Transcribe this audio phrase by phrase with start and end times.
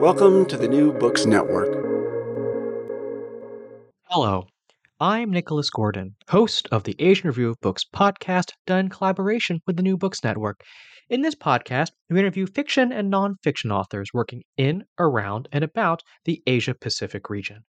[0.00, 1.68] Welcome to the New Books Network.
[4.04, 4.46] Hello,
[4.98, 9.76] I'm Nicholas Gordon, host of the Asian Review of Books podcast done in collaboration with
[9.76, 10.62] the New Books Network.
[11.10, 16.42] In this podcast, we interview fiction and nonfiction authors working in, around, and about the
[16.46, 17.64] Asia Pacific region.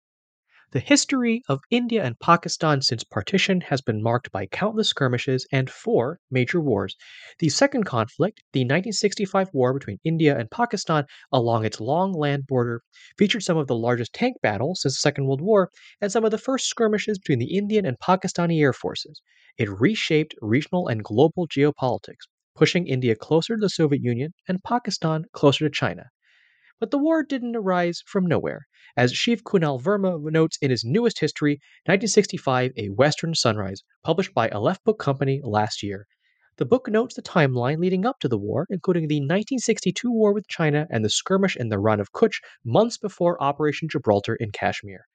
[0.73, 5.69] The history of India and Pakistan since partition has been marked by countless skirmishes and
[5.69, 6.95] four major wars.
[7.39, 12.83] The second conflict, the 1965 war between India and Pakistan along its long land border,
[13.17, 15.69] featured some of the largest tank battles since the Second World War
[15.99, 19.21] and some of the first skirmishes between the Indian and Pakistani air forces.
[19.57, 25.25] It reshaped regional and global geopolitics, pushing India closer to the Soviet Union and Pakistan
[25.33, 26.05] closer to China.
[26.81, 28.65] But the war didn't arise from nowhere.
[28.97, 34.49] As Shiv Kunal Verma notes in his newest history, 1965 A Western Sunrise, published by
[34.49, 36.07] Aleph Book Company last year.
[36.57, 40.47] The book notes the timeline leading up to the war, including the 1962 war with
[40.47, 45.05] China and the skirmish in the Rann of Kutch months before Operation Gibraltar in Kashmir.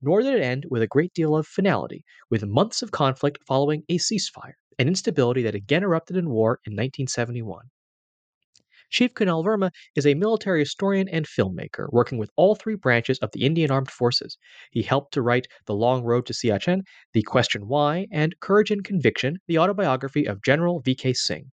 [0.00, 3.82] Nor did it end with a great deal of finality, with months of conflict following
[3.88, 7.66] a ceasefire, an instability that again erupted in war in 1971.
[8.88, 13.30] Shiv Kunal Verma is a military historian and filmmaker, working with all three branches of
[13.32, 14.38] the Indian Armed Forces.
[14.70, 16.82] He helped to write The Long Road to Siachen,
[17.12, 21.14] The Question Why, and Courage and Conviction, the autobiography of General V.K.
[21.14, 21.50] Singh.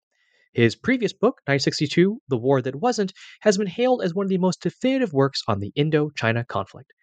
[0.53, 4.37] His previous book, 1962, The War That Wasn't, has been hailed as one of the
[4.37, 6.93] most definitive works on the Indo China conflict.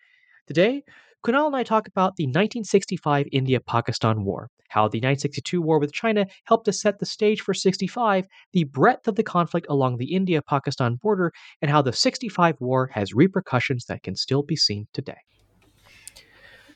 [0.46, 0.84] Today,
[1.24, 5.92] Kunal and I talk about the 1965 India Pakistan War, how the 1962 war with
[5.92, 10.14] China helped to set the stage for 65, the breadth of the conflict along the
[10.14, 11.30] India Pakistan border,
[11.60, 15.18] and how the 65 war has repercussions that can still be seen today.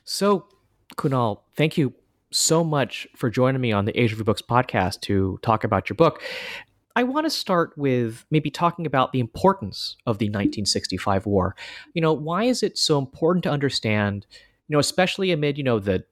[0.03, 0.47] So,
[0.95, 1.93] Kunal, thank you
[2.29, 5.95] so much for joining me on the Asia Review Books podcast to talk about your
[5.95, 6.21] book.
[6.95, 11.55] I want to start with maybe talking about the importance of the 1965 war.
[11.93, 14.25] You know, why is it so important to understand,
[14.67, 16.05] you know, especially amid, you know, the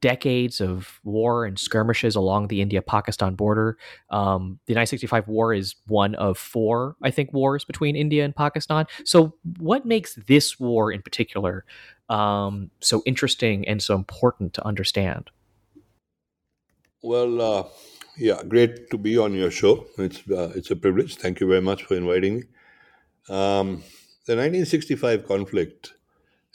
[0.00, 3.76] decades of war and skirmishes along the India Pakistan border.
[4.10, 8.86] Um, the 1965 war is one of four, I think, wars between India and Pakistan.
[9.04, 11.64] So, what makes this war in particular
[12.08, 15.30] um, so interesting and so important to understand?
[17.02, 17.64] Well, uh,
[18.20, 19.86] yeah, great to be on your show.
[19.98, 21.16] It's uh, it's a privilege.
[21.16, 22.42] Thank you very much for inviting me.
[23.28, 23.84] Um,
[24.26, 25.94] the 1965 conflict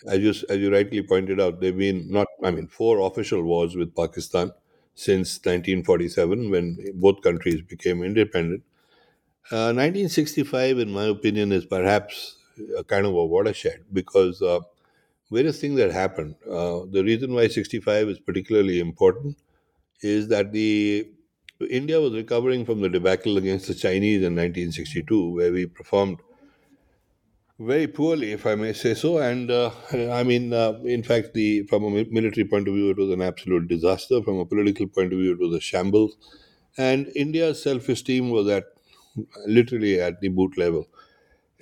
[0.07, 3.75] as you as you rightly pointed out, there've been not I mean four official wars
[3.75, 4.51] with Pakistan
[4.95, 8.63] since 1947 when both countries became independent.
[9.51, 12.37] Uh, 1965, in my opinion, is perhaps
[12.77, 14.59] a kind of a watershed because uh,
[15.31, 16.35] various things that happened.
[16.49, 19.37] Uh, the reason why 65 is particularly important
[20.01, 21.09] is that the
[21.69, 26.19] India was recovering from the debacle against the Chinese in 1962, where we performed
[27.59, 29.19] very poorly, if I may say so.
[29.19, 29.71] And uh,
[30.11, 33.21] I mean, uh, in fact, the from a military point of view, it was an
[33.21, 34.21] absolute disaster.
[34.21, 36.17] From a political point of view, it was a shambles.
[36.77, 38.65] And India's self-esteem was at
[39.47, 40.87] literally at the boot level.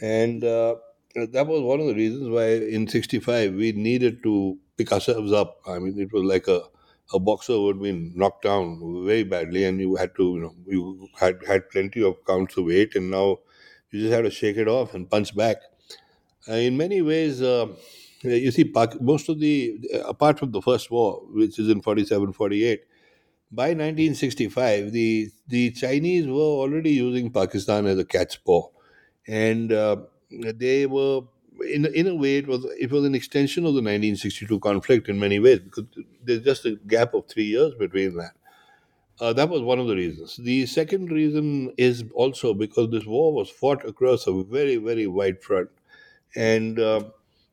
[0.02, 0.76] And uh,
[1.16, 5.60] that was one of the reasons why in 65 we needed to pick ourselves up.
[5.68, 6.64] I mean, it was like a,
[7.14, 11.08] a boxer would be knocked down very badly and you had to, you know, you
[11.20, 13.38] had had plenty of counts of weight and now
[13.92, 15.58] you just had to shake it off and punch back.
[16.48, 17.68] Uh, in many ways, uh,
[18.22, 18.72] you see,
[19.02, 22.82] most of the, apart from the First War, which is in 47 48,
[23.52, 26.34] by 1965, the, the Chinese were
[26.64, 28.70] already using Pakistan as a cat's paw.
[29.28, 29.98] And uh,
[30.32, 31.22] they were,
[31.62, 35.20] in, in a way, it was, it was an extension of the 1962 conflict in
[35.20, 35.86] many ways, because
[36.24, 38.32] there's just a gap of three years between that.
[39.20, 40.38] Uh, that was one of the reasons.
[40.38, 45.42] The second reason is also because this war was fought across a very, very wide
[45.42, 45.70] front.
[46.36, 47.06] And uh,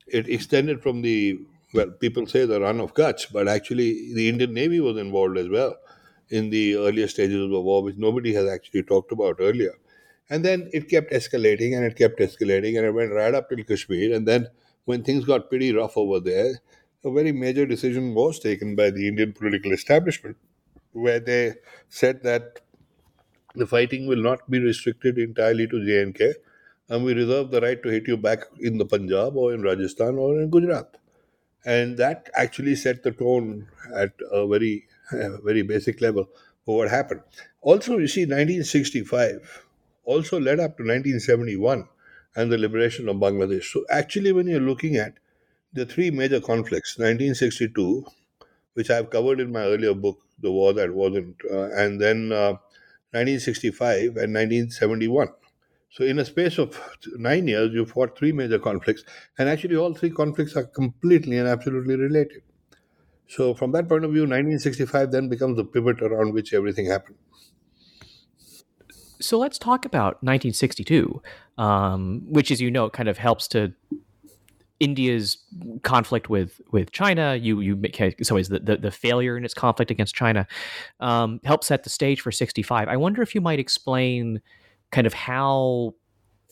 [0.07, 1.39] it extended from the,
[1.73, 5.49] well, people say the Rann of Kutch, but actually the Indian Navy was involved as
[5.49, 5.77] well
[6.29, 9.73] in the earlier stages of the war, which nobody has actually talked about earlier.
[10.31, 13.63] And then it kept escalating and it kept escalating and it went right up till
[13.65, 14.15] Kashmir.
[14.15, 14.47] And then
[14.85, 16.53] when things got pretty rough over there,
[17.03, 20.37] a very major decision was taken by the Indian political establishment
[20.93, 21.55] where they
[21.89, 22.61] said that
[23.55, 26.33] the fighting will not be restricted entirely to J&K
[26.87, 30.17] and we reserve the right to hit you back in the Punjab or in Rajasthan
[30.17, 30.95] or in Gujarat.
[31.65, 36.29] And that actually set the tone at a very, very basic level
[36.65, 37.21] for what happened.
[37.61, 39.60] Also, you see, 1965
[40.05, 41.87] also led up to 1971
[42.35, 43.65] and the liberation of Bangladesh.
[43.65, 45.15] So, actually, when you're looking at
[45.73, 48.05] the three major conflicts 1962,
[48.73, 52.53] which I've covered in my earlier book, The War That Wasn't, uh, and then uh,
[53.13, 55.29] 1965 and 1971.
[55.89, 56.79] So, in a space of
[57.17, 59.03] nine years, you fought three major conflicts,
[59.37, 62.43] and actually, all three conflicts are completely and absolutely related.
[63.27, 67.17] So, from that point of view, 1965 then becomes the pivot around which everything happened.
[69.21, 71.21] So, let's talk about 1962,
[71.57, 73.73] um, which, as you know, kind of helps to
[74.81, 75.37] India's
[75.83, 79.53] conflict with with China, you you make so is the, the, the failure in its
[79.53, 80.47] conflict against China
[80.99, 82.87] um, helps set the stage for 65.
[82.87, 84.41] I wonder if you might explain
[84.91, 85.93] kind of how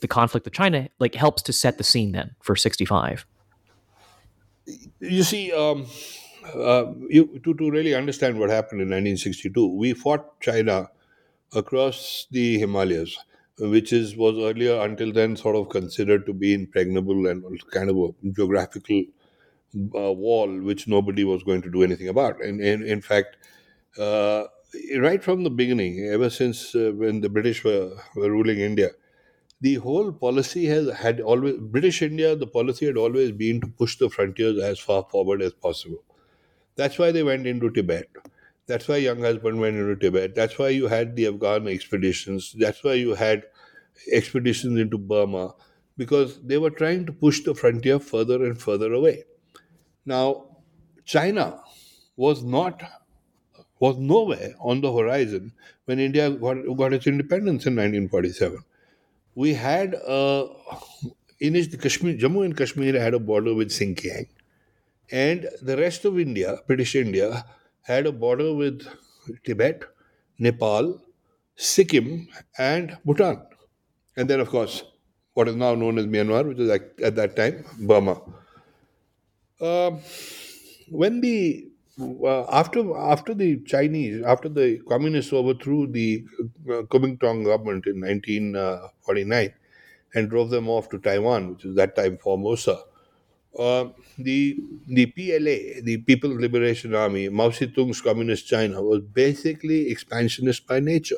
[0.02, 3.26] the conflict with China like helps to set the scene then for 65.
[5.00, 5.88] You see, um,
[6.54, 10.92] uh, you, to to really understand what happened in 1962, we fought China
[11.54, 13.18] across the Himalayas
[13.60, 17.98] which is was earlier until then sort of considered to be impregnable and kind of
[17.98, 19.04] a geographical
[19.96, 22.44] uh, wall which nobody was going to do anything about.
[22.44, 23.38] And, and in fact,
[24.00, 24.46] uh,
[24.98, 28.92] right from the beginning, ever since uh, when the British were, were ruling India,
[29.62, 32.36] the whole policy has had always British India.
[32.36, 36.04] The policy had always been to push the frontiers as far forward as possible.
[36.76, 38.08] That's why they went into Tibet.
[38.70, 40.36] That's why Younghusband went into Tibet.
[40.36, 42.54] That's why you had the Afghan expeditions.
[42.56, 43.46] That's why you had
[44.12, 45.56] expeditions into Burma,
[45.98, 49.24] because they were trying to push the frontier further and further away.
[50.06, 50.58] Now,
[51.04, 51.62] China
[52.16, 52.84] was not
[53.80, 55.52] was nowhere on the horizon
[55.86, 58.60] when India got, got its independence in 1947.
[59.34, 60.48] We had uh,
[61.40, 64.28] in Kashmir, Jammu and Kashmir had a border with Xinjiang,
[65.12, 67.46] and the rest of India, British India,
[67.84, 68.88] had a border with
[69.46, 69.84] Tibet,
[70.40, 71.02] Nepal,
[71.56, 72.28] Sikkim,
[72.58, 73.42] and Bhutan.
[74.18, 74.84] And then, of course,
[75.34, 78.22] what is now known as Myanmar, which is at that time Burma.
[79.62, 79.92] Uh,
[80.90, 81.68] when the
[82.00, 86.26] uh, after after the Chinese after the communists overthrew the
[86.70, 89.54] uh, Kuomintang government in 1949
[90.16, 92.80] and drove them off to Taiwan, which is that time Formosa,
[93.58, 93.86] uh,
[94.18, 94.58] the
[94.88, 101.18] the PLA, the People's Liberation Army, Mao Zedong's Communist China, was basically expansionist by nature.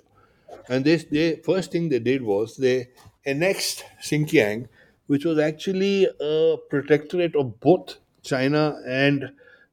[0.69, 2.89] And this, the first thing they did was they
[3.25, 4.67] annexed Xinjiang,
[5.07, 9.31] which was actually a protectorate of both China and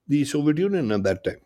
[0.08, 1.40] the Soviet Union at that time.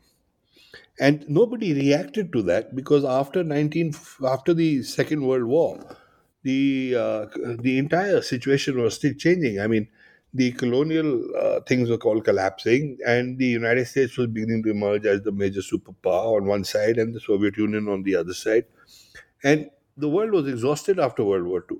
[1.01, 3.95] And nobody reacted to that because after 19
[4.25, 5.97] after the Second World War,
[6.43, 7.27] the uh,
[7.61, 9.61] the entire situation was still changing.
[9.61, 9.89] I mean,
[10.35, 15.05] the colonial uh, things were called collapsing, and the United States was beginning to emerge
[15.07, 18.65] as the major superpower on one side and the Soviet Union on the other side.
[19.45, 21.79] And the world was exhausted after World War II.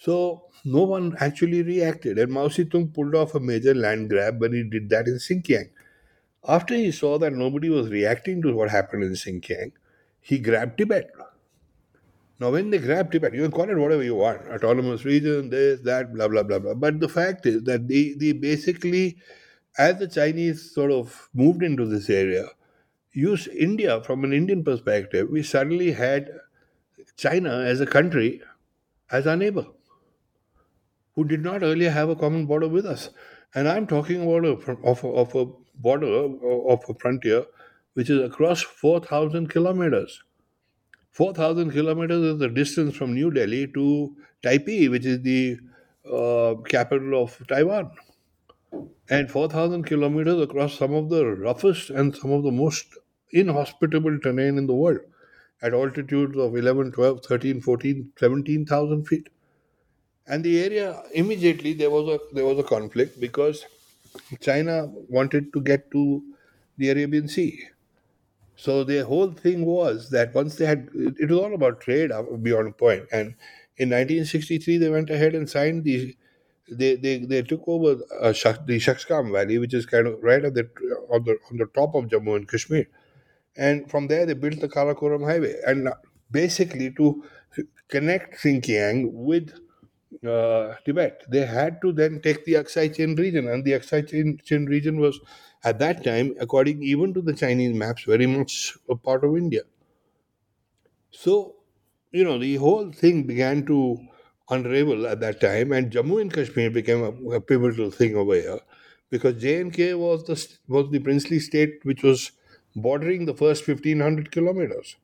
[0.00, 2.18] So no one actually reacted.
[2.18, 5.70] And Mao Zedong pulled off a major land grab when he did that in Xinjiang.
[6.48, 9.72] After he saw that nobody was reacting to what happened in Xinjiang,
[10.20, 11.10] he grabbed Tibet.
[12.38, 15.80] Now, when they grab Tibet, you can call it whatever you want autonomous region, this,
[15.82, 16.74] that, blah, blah, blah, blah.
[16.74, 19.16] But the fact is that they, they basically,
[19.78, 22.48] as the Chinese sort of moved into this area,
[23.12, 26.30] used India from an Indian perspective, we suddenly had
[27.16, 28.42] China as a country
[29.10, 29.64] as our neighbor
[31.14, 33.08] who did not earlier have a common border with us.
[33.54, 37.46] And I'm talking about a, of, a, of a border, of a frontier,
[37.94, 40.22] which is across 4,000 kilometers.
[41.16, 45.58] 4,000 kilometers is the distance from New Delhi to Taipei, which is the
[46.12, 47.90] uh, capital of Taiwan.
[49.08, 52.98] And 4,000 kilometers across some of the roughest and some of the most
[53.30, 54.98] inhospitable terrain in the world
[55.62, 59.30] at altitudes of 11, 12, 13, 14, 17,000 feet.
[60.26, 63.64] And the area immediately there was a there was a conflict because
[64.40, 66.22] China wanted to get to
[66.76, 67.68] the Arabian Sea
[68.56, 72.10] So the whole thing was that once they had, it was all about trade
[72.42, 73.04] beyond a point.
[73.12, 73.34] And
[73.76, 76.16] in 1963, they went ahead and signed the,
[76.70, 80.54] they they, they took over uh, the Shaksgam Valley, which is kind of right at
[80.54, 80.68] the
[81.10, 82.86] on the on the top of Jammu and Kashmir,
[83.56, 85.88] and from there they built the Karakoram Highway, and
[86.30, 87.24] basically to
[87.88, 89.52] connect Xinjiang with
[90.26, 94.66] uh, Tibet, they had to then take the Aksai Chin region, and the Aksai Chin
[94.66, 95.20] region was
[95.66, 99.62] at that time, according even to the Chinese maps, very much a part of India.
[101.10, 101.56] So,
[102.12, 103.98] you know, the whole thing began to
[104.50, 108.60] unravel at that time, and Jammu and Kashmir became a, a pivotal thing over here
[109.10, 110.36] because J&K was the
[110.68, 112.32] was the princely state which was
[112.76, 114.96] bordering the first 1500 kilometers.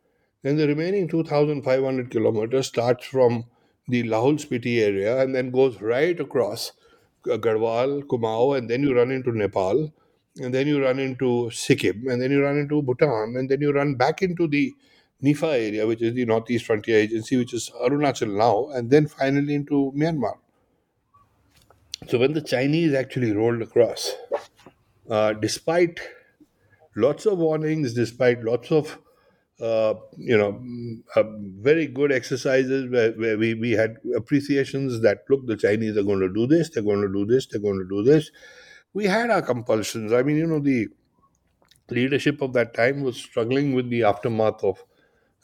[0.43, 3.47] Then the remaining 2500 kilometers starts from
[3.89, 6.73] the Lahul Spiti area and then goes right across
[7.27, 9.93] Garhwal, Kumaon, and then you run into Nepal,
[10.41, 13.73] and then you run into Sikkim, and then you run into Bhutan, and then you
[13.73, 14.73] run back into the
[15.23, 19.55] NEFA area, which is the Northeast Frontier Agency, which is Arunachal now, and then finally
[19.55, 20.39] into Myanmar.
[22.09, 24.13] So when the Chinese actually rolled across,
[25.09, 26.01] uh, despite
[26.97, 28.99] lots of warnings, despite lots of
[29.61, 30.61] uh, you know,
[31.15, 31.23] uh,
[31.61, 36.19] very good exercises where, where we, we had appreciations that look, the Chinese are going
[36.19, 38.33] to do this, they're going to do this, they're going to do this.
[38.95, 40.13] We had our compulsions.
[40.13, 40.89] I mean, you know, the
[41.91, 44.85] leadership of that time was struggling with the aftermath of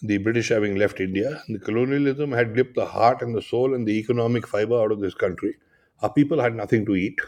[0.03, 1.43] the British having left India.
[1.49, 5.01] The colonialism had ripped the heart and the soul and the economic fiber out of
[5.01, 5.57] this country.
[6.03, 7.19] Our people had nothing to eat.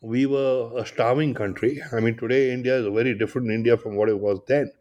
[0.00, 1.82] We were a starving country.
[1.92, 4.72] I mean, today India is a very different India from what it was then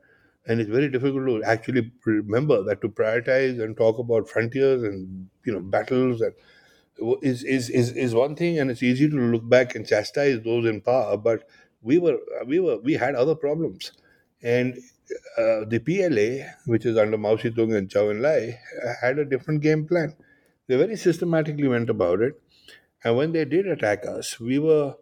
[0.47, 5.29] and it's very difficult to actually remember that to prioritize and talk about frontiers and
[5.45, 6.33] you know battles and
[7.21, 10.65] is is is, is one thing and it's easy to look back and chastise those
[10.65, 11.47] in power but
[11.81, 13.91] we were we were we had other problems.
[14.43, 14.77] And
[15.37, 18.57] uh, the PLA which is under Mao Zedong and Zhou Enlai
[19.01, 20.15] had a different game plan.
[20.67, 22.41] They very systematically went about it.
[23.03, 24.95] And when they did attack us we were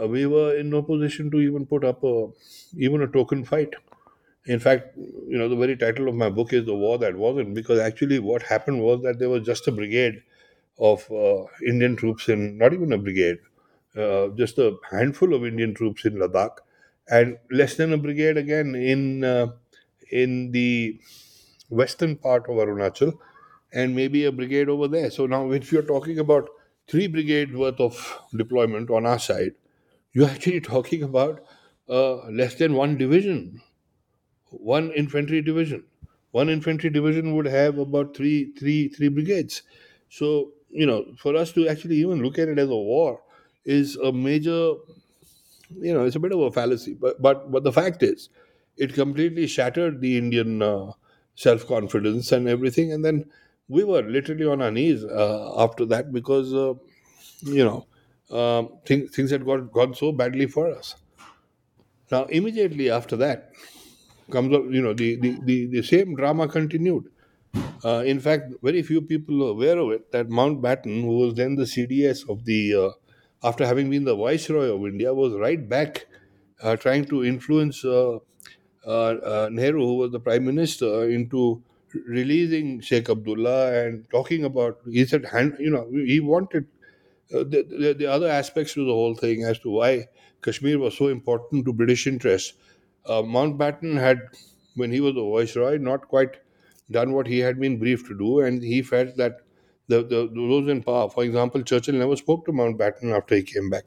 [0.00, 2.28] uh, we were in no position to even put up a
[2.76, 3.74] even a token fight.
[4.46, 7.54] In fact, you know, the very title of my book is The War That Wasn't,
[7.54, 10.22] because actually what happened was that there was just a brigade
[10.78, 13.38] of uh, Indian troops in, not even a brigade,
[13.96, 16.58] uh, just a handful of Indian troops in Ladakh,
[17.10, 19.48] and less than a brigade again in uh,
[20.10, 21.00] in the
[21.68, 23.12] western part of Arunachal,
[23.72, 25.10] and maybe a brigade over there.
[25.10, 26.48] So now, if you're talking about
[26.88, 29.52] three brigades worth of deployment on our side,
[30.12, 31.44] you're actually talking about
[31.88, 33.60] uh, less than one division
[34.50, 35.84] one infantry division.
[36.30, 39.62] One infantry division would have about three, three, three brigades.
[40.08, 43.20] So, you know, for us to actually even look at it as a war
[43.64, 44.74] is a major,
[45.80, 46.94] you know, it's a bit of a fallacy.
[46.94, 48.28] But but but the fact is,
[48.76, 50.92] it completely shattered the Indian uh,
[51.34, 52.92] self confidence and everything.
[52.92, 53.26] And then
[53.68, 56.74] we were literally on our knees uh, after that because, uh,
[57.42, 57.86] you know,
[58.36, 60.96] um, things things had got gone so badly for us.
[62.10, 63.52] Now, immediately after that,
[64.30, 67.10] comes up, you know, the, the, the, the same drama continued.
[67.84, 71.56] Uh, in fact, very few people are aware of it that Mountbatten, who was then
[71.56, 72.90] the CDS of the, uh,
[73.46, 76.06] after having been the Viceroy of India, was right back
[76.62, 78.16] uh, trying to influence uh,
[78.86, 81.62] uh, uh, Nehru, who was the Prime Minister, into
[82.08, 85.26] releasing Sheikh Abdullah and talking about, he said,
[85.58, 86.66] you know, he wanted
[87.30, 90.08] the, the, the other aspects to the whole thing as to why
[90.42, 92.54] Kashmir was so important to British interests.
[93.08, 94.20] Mountbatten had,
[94.76, 96.38] when he was the viceroy, not quite
[96.90, 99.40] done what he had been briefed to do, and he felt that
[99.88, 103.70] the, the those in power, for example, Churchill never spoke to Mountbatten after he came
[103.70, 103.84] back,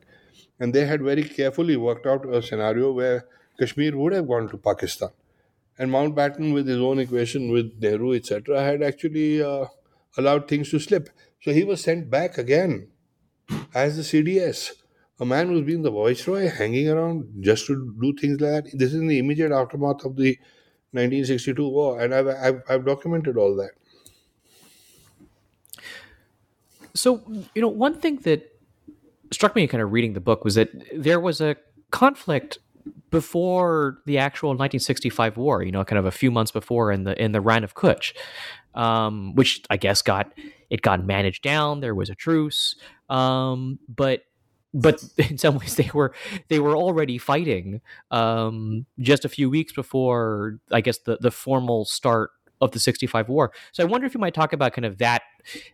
[0.60, 3.26] and they had very carefully worked out a scenario where
[3.60, 5.10] Kashmir would have gone to Pakistan,
[5.78, 9.66] and Mountbatten, with his own equation with Nehru, etc., had actually uh,
[10.18, 11.10] allowed things to slip.
[11.42, 12.90] So he was sent back again
[13.74, 14.72] as the CDS
[15.20, 18.78] a man who's been the viceroy hanging around just to do things like that.
[18.78, 20.38] This is in the immediate aftermath of the
[20.96, 23.72] 1962 war, and I've, I've, I've documented all that.
[26.94, 27.22] So,
[27.54, 28.52] you know, one thing that
[29.32, 31.58] struck me kind of reading the book was that there was a
[31.92, 32.60] conflict
[33.10, 35.64] before the actual 1965 war.
[35.64, 38.14] You know, kind of a few months before in the in the Rann of Kutch,
[38.74, 40.32] um, which I guess got
[40.70, 41.82] it got managed down.
[41.82, 42.76] There was a truce,
[43.10, 44.24] um, but
[44.76, 46.14] but in some ways they were
[46.50, 51.86] they were already fighting um, just a few weeks before I guess the the formal
[51.86, 53.52] start of the 65 war.
[53.74, 55.24] So I wonder if you might talk about kind of that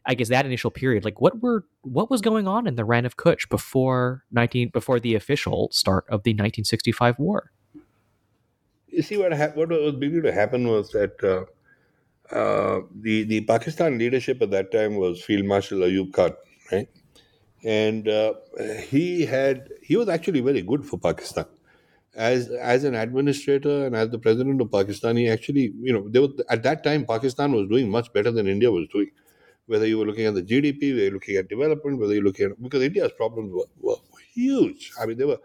[0.06, 3.06] I guess that initial period like what were what was going on in the Rann
[3.06, 7.52] of Kutch before 19 before the official start of the 1965 war.
[8.88, 11.46] you see what hap- what was beginning to happen was that uh,
[12.36, 16.34] uh, the the Pakistan leadership at that time was Field Marshal Ayub Khan,
[16.72, 16.90] right?
[17.64, 18.34] And uh,
[18.88, 21.46] he had he was actually very good for Pakistan
[22.16, 25.18] as as an administrator and as the president of Pakistan.
[25.18, 28.48] He actually, you know, they were at that time Pakistan was doing much better than
[28.48, 29.12] India was doing.
[29.68, 32.48] Whether you were looking at the GDP, whether you're looking at development, whether you're looking
[32.48, 33.98] at because India's problems were, were
[34.34, 34.92] huge.
[35.00, 35.40] I mean, they were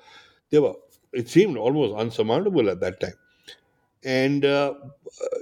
[0.50, 0.74] they were
[1.12, 3.14] it seemed almost unsurmountable at that time.
[4.06, 4.74] And uh,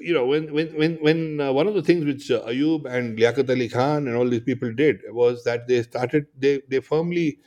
[0.01, 3.19] you know, when when when, when uh, one of the things which uh, Ayub and
[3.19, 7.41] Liaquat Ali Khan and all these people did was that they started they they firmly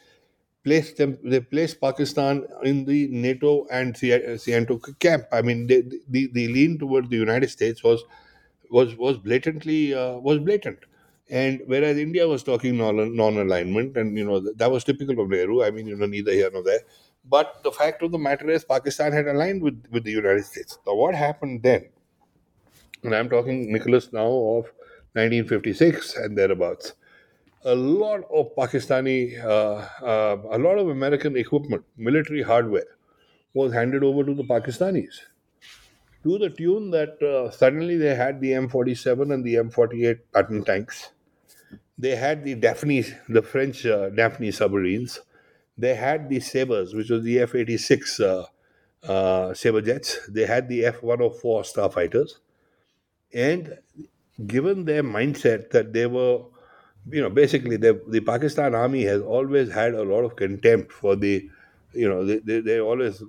[0.66, 5.26] placed them they placed Pakistan in the NATO and CENTO camp.
[5.32, 8.04] I mean, they, the the lean toward the United States was
[8.72, 10.80] was was blatantly uh, was blatant.
[11.30, 15.64] And whereas India was talking non- non-alignment, and you know that was typical of Nehru.
[15.64, 16.82] I mean, you know, neither here nor there.
[17.30, 20.78] But the fact of the matter is, Pakistan had aligned with, with the United States.
[20.86, 21.90] Now, what happened then?
[23.04, 24.66] And I'm talking, Nicholas, now of
[25.14, 26.94] 1956 and thereabouts.
[27.66, 32.96] A lot of Pakistani, uh, uh, a lot of American equipment, military hardware,
[33.54, 35.20] was handed over to the Pakistanis
[36.24, 41.12] to the tune that uh, suddenly they had the M47 and the M48 Patton tanks.
[41.98, 45.20] They had the Daphne, the French uh, Daphne submarines
[45.78, 48.46] they had the Sabres, which was the F 86 uh,
[49.04, 50.20] uh, Sabre jets.
[50.28, 52.32] They had the F 104 starfighters.
[53.34, 53.78] And
[54.46, 56.44] given their mindset that they were,
[57.10, 61.16] you know, basically the, the Pakistan army has always had a lot of contempt for
[61.16, 61.48] the,
[61.94, 63.24] you know, they, they, they always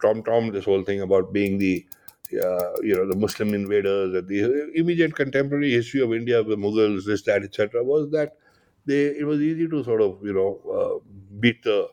[0.00, 1.86] tom tom this whole thing about being the,
[2.32, 7.22] uh, you know, the Muslim invaders the immediate contemporary history of India, the Mughals, this,
[7.22, 8.36] that, etc., was that
[8.86, 10.94] they it was easy to sort of you know uh,
[11.40, 11.88] beat the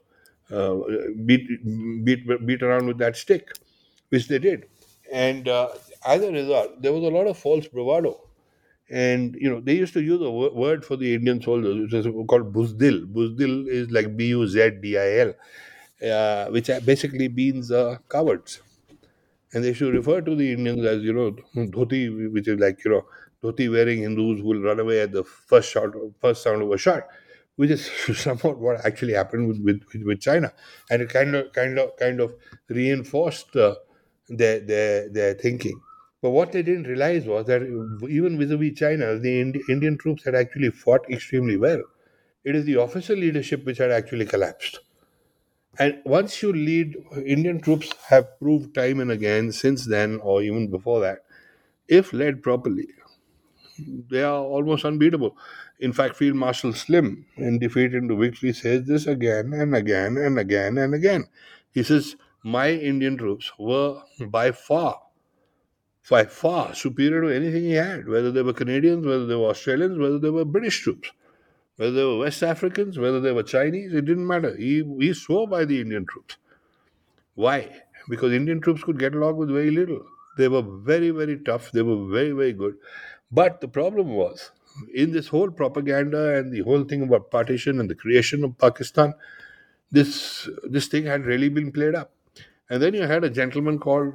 [0.51, 0.75] uh,
[1.25, 1.47] beat
[2.05, 3.49] beat beat around with that stick,
[4.09, 4.67] which they did,
[5.11, 5.69] and uh,
[6.05, 8.19] as a result, there was a lot of false bravado.
[8.91, 12.05] And you know they used to use a word for the Indian soldiers, which is
[12.27, 13.05] called buzdil.
[13.13, 15.33] Buzdil is like B U Z D I L,
[16.11, 18.61] uh, which basically means uh, cowards.
[19.53, 22.91] And they should refer to the Indians as you know dhoti, which is like you
[22.91, 23.05] know
[23.43, 26.77] dhoti wearing Hindus who will run away at the first shot, first sound of a
[26.77, 27.07] shot,
[27.55, 27.85] which is
[28.17, 30.53] somewhat what actually happened with, with, with China,
[30.89, 32.35] and it kind of kind of kind of
[32.69, 33.75] reinforced uh,
[34.29, 35.79] their, their their thinking.
[36.21, 37.61] But what they didn't realize was that
[38.09, 41.81] even vis-a-vis China, the Indi- Indian troops had actually fought extremely well.
[42.43, 44.79] It is the officer leadership which had actually collapsed.
[45.79, 50.69] And once you lead, Indian troops have proved time and again since then, or even
[50.69, 51.25] before that,
[51.87, 52.87] if led properly,
[54.09, 55.37] they are almost unbeatable.
[55.79, 60.37] In fact, Field Marshal Slim, in Defeat into Victory, says this again and again and
[60.37, 61.27] again and again.
[61.71, 65.01] He says, My Indian troops were by far,
[66.09, 69.97] by far superior to anything he had, whether they were Canadians, whether they were Australians,
[69.97, 71.11] whether they were British troops,
[71.77, 74.55] whether they were West Africans, whether they were Chinese, it didn't matter.
[74.57, 76.37] He, he swore by the Indian troops.
[77.35, 77.69] Why?
[78.09, 80.05] Because Indian troops could get along with very little.
[80.37, 81.71] They were very, very tough.
[81.71, 82.75] They were very, very good.
[83.31, 84.51] But the problem was,
[84.93, 89.13] in this whole propaganda and the whole thing about partition and the creation of Pakistan,
[89.91, 92.11] this this thing had really been played up.
[92.69, 94.13] And then you had a gentleman called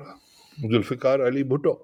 [0.62, 1.80] Zulfikar Ali Bhutto,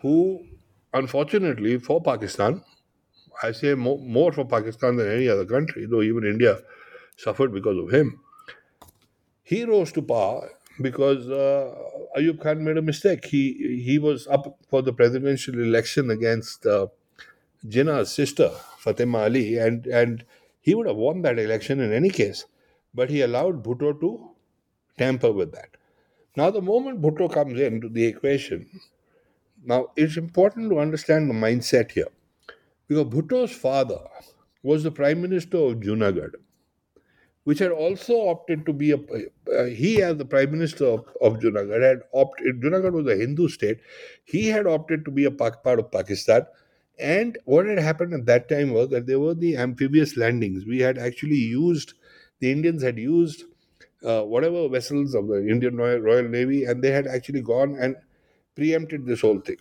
[0.00, 0.46] who,
[0.94, 2.62] unfortunately for Pakistan,
[3.42, 6.58] I say more, more for Pakistan than any other country, though even India
[7.16, 8.20] suffered because of him.
[9.42, 11.74] He rose to power because uh,
[12.16, 13.26] Ayub Khan made a mistake.
[13.26, 16.88] He he was up for the presidential election against uh,
[17.66, 20.24] Jinnah's sister Fatima Ali, and and
[20.60, 22.44] he would have won that election in any case,
[22.94, 24.30] but he allowed Bhutto to
[24.98, 25.76] tamper with that.
[26.36, 28.68] Now, the moment Bhutto comes into the equation,
[29.64, 32.08] now it's important to understand the mindset here,
[32.88, 34.00] because Bhutto's father
[34.62, 36.34] was the prime minister of Junagadh
[37.44, 38.96] which had also opted to be a.
[38.96, 42.60] Uh, he, as the prime minister of, of Junagadh, had opted.
[42.60, 43.78] Junagadh was a Hindu state.
[44.24, 46.46] He had opted to be a part of Pakistan.
[46.98, 50.66] And what had happened at that time was that there were the amphibious landings.
[50.66, 51.94] We had actually used,
[52.40, 53.44] the Indians had used
[54.04, 57.96] uh, whatever vessels of the Indian Royal Navy, and they had actually gone and
[58.54, 59.56] preempted this whole thing.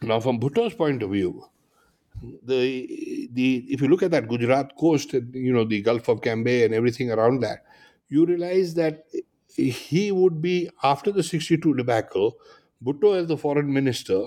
[0.00, 1.44] Now, from Bhutto's point of view,
[2.44, 2.88] the
[3.32, 6.74] the if you look at that Gujarat coast, you know the Gulf of Cambay and
[6.74, 7.64] everything around that,
[8.08, 9.04] you realize that
[9.56, 12.36] he would be after the '62 debacle.
[12.84, 14.26] Bhutto as the foreign minister,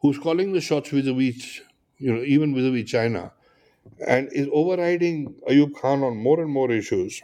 [0.00, 1.60] who's calling the shots vis-a-vis,
[1.98, 3.32] you know, even vis-a-vis China,
[4.06, 7.22] and is overriding Ayub Khan on more and more issues,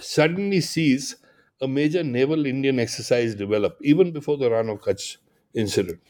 [0.00, 1.16] suddenly sees
[1.60, 5.16] a major naval Indian exercise develop even before the Rann of Kutch
[5.54, 6.00] incident.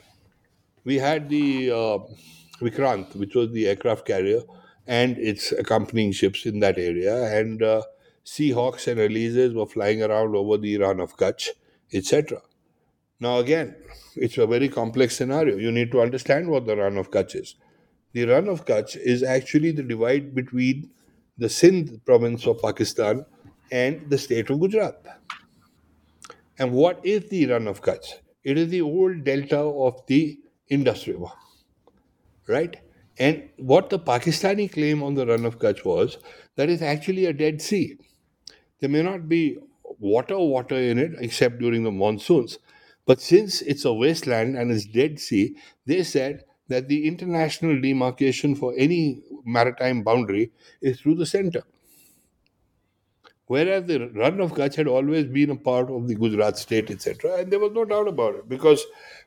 [0.85, 1.99] We had the uh,
[2.61, 4.40] Vikrant, which was the aircraft carrier,
[4.87, 7.83] and its accompanying ships in that area, and uh,
[8.25, 11.51] Seahawks and Alizés were flying around over the Rann of Kutch,
[11.92, 12.40] etc.
[13.21, 13.77] Now, again,
[14.16, 15.57] it's a very complex scenario.
[15.57, 17.55] You need to understand what the Rann of Kutch is.
[18.12, 20.90] The Rann of Kutch is actually the divide between
[21.38, 23.25] the Sindh province of Pakistan
[23.71, 25.03] and the state of Gujarat.
[26.59, 28.07] And what is the Rann of Kutch?
[28.42, 30.38] It is the old delta of the
[30.69, 31.31] Indus River,
[32.49, 32.77] right?
[33.19, 36.19] And what the Pakistani claim on the Rann of Kutch was
[36.57, 37.97] that it's actually a dead sea.
[38.81, 39.59] There may not be
[39.99, 42.59] water, water in it, except during the monsoons.
[43.07, 45.57] But since it's a wasteland and it's Dead Sea,
[45.87, 50.51] they said that the international demarcation for any maritime boundary
[50.83, 51.63] is through the center.
[53.47, 57.37] Whereas the Rann of Kutch had always been a part of the Gujarat state, etc.,
[57.37, 58.85] and there was no doubt about it because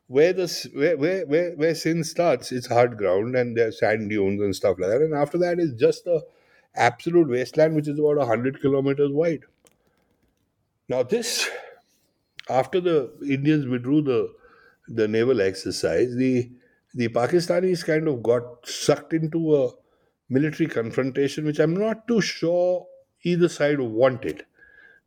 [0.10, 4.42] where the where where where, where Sindh starts, it's hard ground and there's sand dunes
[4.42, 6.22] and stuff like that, and after that is just a
[6.76, 9.46] absolute wasteland which is about hundred kilometers wide.
[10.90, 11.50] Now this,
[12.50, 14.34] after the Indians withdrew the
[14.88, 16.52] the naval exercise, the
[16.96, 19.72] the Pakistanis kind of got sucked into a
[20.30, 22.88] military confrontation, which I'm not too sure
[23.24, 24.46] either side wanted,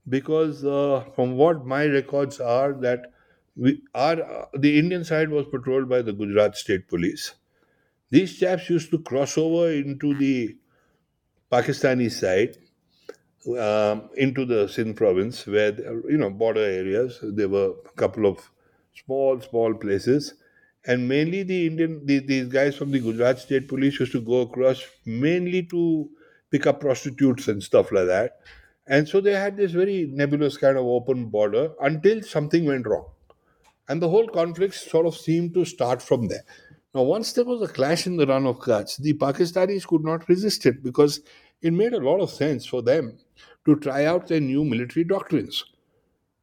[0.08, 3.12] because uh, from what my records are, that
[3.56, 7.34] we are uh, the Indian side was patrolled by the Gujarat State Police.
[8.10, 10.56] These chaps used to cross over into the
[11.50, 12.56] Pakistani side,
[13.58, 15.72] um, into the Sindh province, where
[16.10, 17.18] you know border areas.
[17.22, 18.50] There were a couple of
[18.94, 20.34] small, small places
[20.86, 24.42] and mainly the Indian the, these guys from the Gujarat State Police used to go
[24.42, 26.10] across mainly to
[26.50, 28.40] pick up prostitutes and stuff like that.
[28.86, 33.06] And so they had this very nebulous kind of open border until something went wrong.
[33.92, 36.44] And the whole conflict sort of seemed to start from there.
[36.94, 40.26] Now, once there was a clash in the Rann of Kutch, the Pakistanis could not
[40.31, 41.20] resist it because
[41.61, 43.18] it made a lot of sense for them
[43.66, 45.66] to try out their new military doctrines.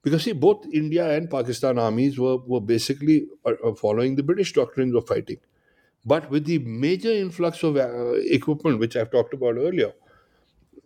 [0.03, 4.53] Because see, both India and Pakistan armies were, were basically uh, uh, following the British
[4.53, 5.39] doctrines of fighting.
[6.05, 9.93] But with the major influx of uh, equipment, which I've talked about earlier,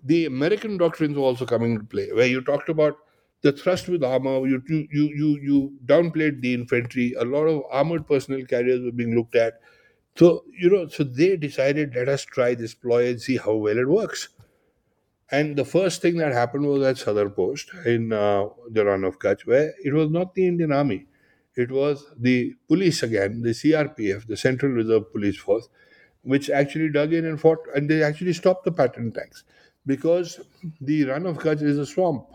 [0.01, 2.99] the American doctrines were also coming into play, where you talked about
[3.43, 8.07] the thrust with armor, you, you, you, you downplayed the infantry, a lot of armored
[8.07, 9.61] personnel carriers were being looked at.
[10.15, 13.77] So, you know, so they decided, let us try this ploy and see how well
[13.77, 14.29] it works.
[15.31, 19.19] And the first thing that happened was at Sadar Post in uh, the Rann of
[19.19, 21.07] Kutch, where it was not the Indian Army,
[21.55, 25.69] it was the police again, the CRPF, the Central Reserve Police Force,
[26.23, 29.43] which actually dug in and fought, and they actually stopped the Patton tanks
[29.85, 30.39] because
[30.81, 32.27] the Rann of Kutch is a swamp.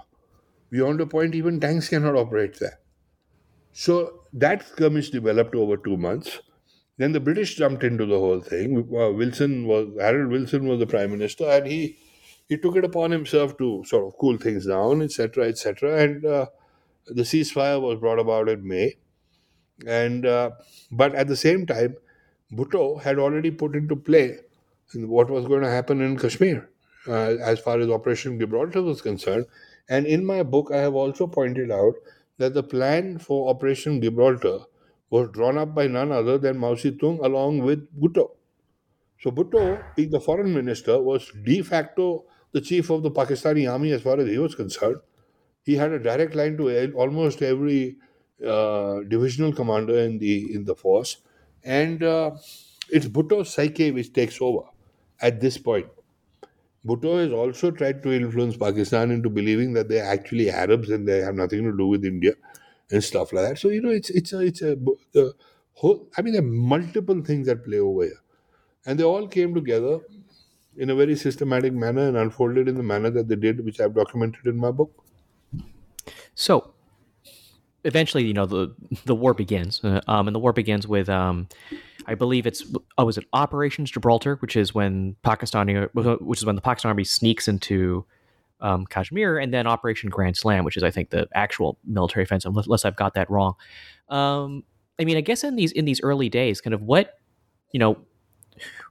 [0.71, 2.79] Beyond a point, even tanks cannot operate there.
[3.73, 6.41] So that skirmish developed over two months.
[6.97, 8.79] Then the British jumped into the whole thing.
[8.79, 11.97] Uh, Wilson was Harold Wilson was the prime minister, and he
[12.49, 16.03] he took it upon himself to sort of cool things down, etc., etc.
[16.03, 16.47] And uh,
[17.07, 18.97] the ceasefire was brought about in May.
[19.87, 20.51] And uh,
[20.91, 21.97] but at the same time,
[22.53, 24.39] Bhutto had already put into play
[24.95, 26.69] what was going to happen in Kashmir
[27.07, 29.47] uh, as far as Operation Gibraltar was concerned.
[29.89, 31.95] And in my book, I have also pointed out
[32.39, 34.61] that the plan for Operation Gibraltar
[35.11, 38.33] was drawn up by none other than Mao Zedong along with Bhutto.
[39.21, 43.93] So Bhutto, being the foreign minister, was de facto the chief of the Pakistani army
[43.93, 44.99] as far as he was concerned.
[45.65, 47.99] He had a direct line to almost every
[48.47, 51.19] uh, divisional commander in the in the force,
[51.65, 52.33] and uh,
[52.91, 54.65] it's Bhutto's psyche which takes over
[55.21, 55.87] at this point.
[56.89, 61.21] Bhutto has also tried to influence Pakistan into believing that they're actually Arabs and they
[61.21, 62.33] have nothing to do with India
[62.91, 63.59] and stuff like that.
[63.59, 64.77] So you know, it's it's a it's a
[65.75, 66.09] whole.
[66.17, 68.21] I mean, there are multiple things that play over here,
[68.87, 70.01] and they all came together
[70.77, 73.95] in a very systematic manner and unfolded in the manner that they did, which I've
[73.95, 75.05] documented in my book.
[76.35, 76.75] So,
[77.89, 78.73] eventually, you know, the
[79.05, 81.49] the war begins, uh, um, and the war begins with, um,
[82.07, 82.63] I believe it's,
[82.97, 85.89] oh, was it Operations Gibraltar, which is when Pakistani,
[86.21, 88.05] which is when the Pakistan army sneaks into
[88.61, 92.57] um, Kashmir, and then Operation Grand Slam, which is, I think, the actual military offensive,
[92.57, 93.55] unless I've got that wrong.
[94.09, 94.65] Um,
[95.01, 97.19] I mean, I guess in these in these early days, kind of what,
[97.73, 97.99] you know,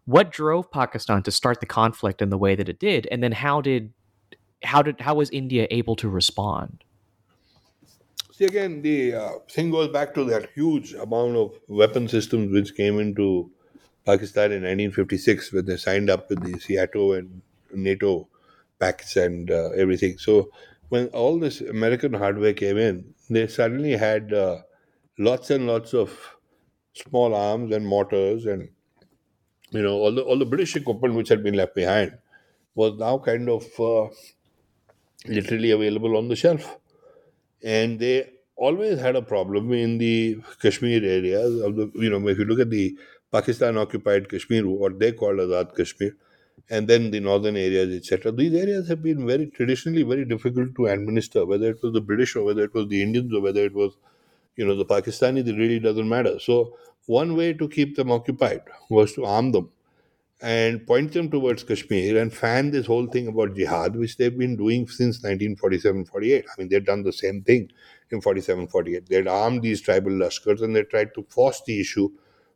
[0.06, 3.32] what drove Pakistan to start the conflict in the way that it did, and then
[3.32, 3.94] how did
[4.64, 6.84] how did how was India able to respond?
[8.38, 12.76] See again, the uh, thing goes back to that huge amount of weapon systems which
[12.76, 13.50] came into
[14.06, 17.42] Pakistan in 1956 when they signed up with the SEATO and
[17.74, 18.28] NATO
[18.78, 20.20] pacts and uh, everything.
[20.20, 20.52] So
[20.90, 24.60] when all this American hardware came in, they suddenly had uh,
[25.18, 26.16] lots and lots of
[26.94, 28.70] small arms and mortars and
[29.72, 32.16] you know all the all the British equipment which had been left behind
[32.76, 34.10] was now kind of uh,
[35.26, 36.78] literally available on the shelf,
[37.64, 42.38] and they always had a problem in the Kashmir areas of the you know if
[42.40, 42.98] you look at the
[43.32, 46.16] Pakistan occupied Kashmir, what they called Azad Kashmir,
[46.70, 48.32] and then the northern areas, etc.
[48.32, 52.36] These areas have been very traditionally very difficult to administer, whether it was the British
[52.36, 53.98] or whether it was the Indians or whether it was,
[54.56, 55.48] you know, the Pakistanis.
[55.48, 56.40] It really doesn't matter.
[56.40, 59.70] So one way to keep them occupied was to arm them
[60.40, 64.56] and point them towards Kashmir and fan this whole thing about jihad, which they've been
[64.56, 66.46] doing since 1947 48.
[66.46, 67.70] I mean, they've done the same thing
[68.12, 69.08] in 47 48.
[69.08, 72.10] They'd armed these tribal lashkars and they tried to force the issue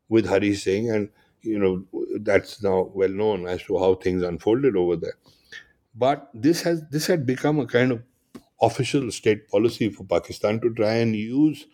[0.09, 0.91] with Hari Singh.
[0.91, 1.09] And,
[1.41, 1.85] you know,
[2.19, 5.17] that's now well known as to how things unfolded over there.
[5.95, 8.03] But this has this had become a kind of
[8.61, 11.65] official state policy for Pakistan to try and use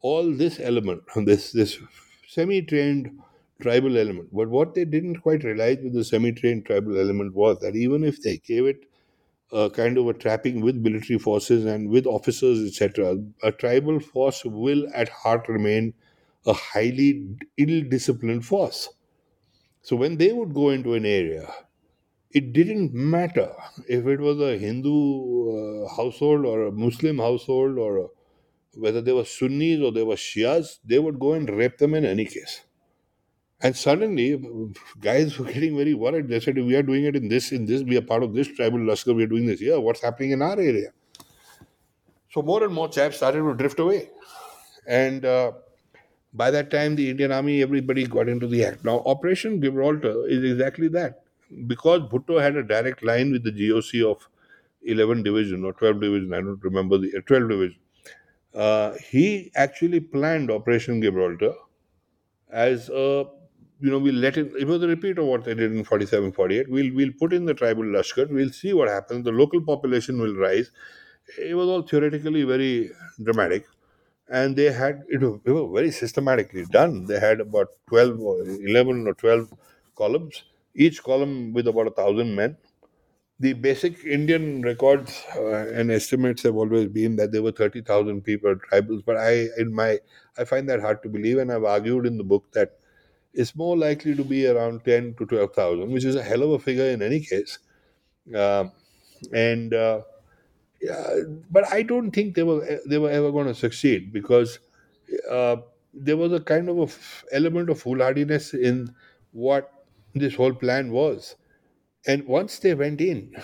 [0.00, 1.78] all this element, this this
[2.26, 3.20] semi-trained
[3.62, 4.28] tribal element.
[4.32, 8.04] But what they didn't quite realize with the semi trained tribal element was that even
[8.04, 8.84] if they gave it
[9.52, 14.44] a kind of a trapping with military forces and with officers, etc., a tribal force
[14.44, 15.94] will at heart remain
[16.46, 17.26] a highly
[17.58, 18.88] ill disciplined force.
[19.82, 21.52] So when they would go into an area,
[22.32, 23.52] it didn't matter
[23.88, 28.06] if it was a Hindu uh, household or a Muslim household or a,
[28.74, 32.04] whether they were Sunnis or they were Shias, they would go and rape them in
[32.04, 32.62] any case.
[33.62, 34.42] And suddenly,
[35.00, 36.28] guys were getting very worried.
[36.28, 37.82] They said, "We are doing it in this, in this.
[37.82, 39.14] We are part of this tribal Lashkar.
[39.14, 39.78] We are doing this here.
[39.78, 40.92] What's happening in our area?"
[42.30, 44.10] So more and more chaps started to drift away,
[44.86, 45.52] and uh,
[46.34, 48.84] by that time, the Indian Army, everybody got into the act.
[48.84, 51.22] Now, Operation Gibraltar is exactly that,
[51.66, 54.28] because Bhutto had a direct line with the GOC of
[54.84, 56.34] 11 Division or 12 Division.
[56.34, 57.78] I don't remember the uh, 12 Division.
[58.54, 61.52] Uh, he actually planned Operation Gibraltar
[62.50, 63.26] as a
[63.82, 66.32] you know, we'll let it, it was a repeat of what they did in 47,
[66.32, 66.70] 48.
[66.70, 69.24] We'll, we'll put in the tribal Lashkar, we'll see what happens.
[69.24, 70.70] The local population will rise.
[71.38, 72.90] It was all theoretically very
[73.22, 73.66] dramatic.
[74.30, 77.06] And they had, it was, it was very systematically done.
[77.06, 79.52] They had about 12 or 11 or 12
[79.96, 82.56] columns, each column with about a thousand men.
[83.40, 88.54] The basic Indian records uh, and estimates have always been that there were 30,000 people,
[88.56, 89.04] tribals.
[89.04, 89.98] But I, in my,
[90.38, 91.38] I find that hard to believe.
[91.38, 92.78] And I've argued in the book that
[93.34, 96.58] it's more likely to be around 10 to 12,000, which is a hell of a
[96.58, 97.58] figure in any case.
[98.34, 98.66] Uh,
[99.32, 100.02] and uh,
[100.80, 101.14] yeah,
[101.50, 104.58] but I don't think they were they were ever going to succeed because
[105.30, 105.56] uh,
[105.94, 108.94] there was a kind of a f- element of foolhardiness in
[109.32, 109.72] what
[110.14, 111.36] this whole plan was.
[112.06, 113.34] And once they went in,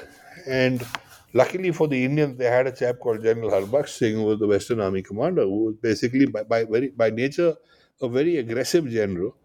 [0.46, 0.84] and
[1.34, 4.46] luckily for the Indians, they had a chap called General Harbaksh Singh, who was the
[4.48, 7.56] Western Army commander, who was basically by, by very by nature
[8.02, 9.36] a very aggressive general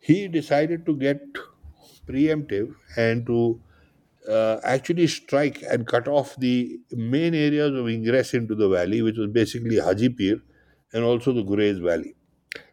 [0.00, 1.22] he decided to get
[2.08, 3.60] preemptive and to
[4.28, 9.16] uh, actually strike and cut off the main areas of ingress into the valley, which
[9.18, 10.42] was basically Hajipir
[10.92, 12.14] and also the Gurez Valley.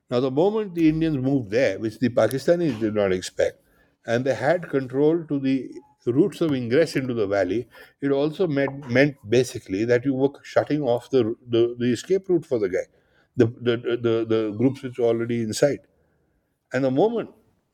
[0.09, 3.61] Now, the moment the Indians moved there, which the Pakistanis did not expect,
[4.05, 5.71] and they had control to the
[6.05, 7.67] routes of ingress into the valley,
[8.01, 12.45] it also meant, meant basically that you were shutting off the, the, the escape route
[12.45, 12.85] for the guy,
[13.35, 15.79] the, the, the, the groups which were already inside.
[16.73, 17.29] And the moment,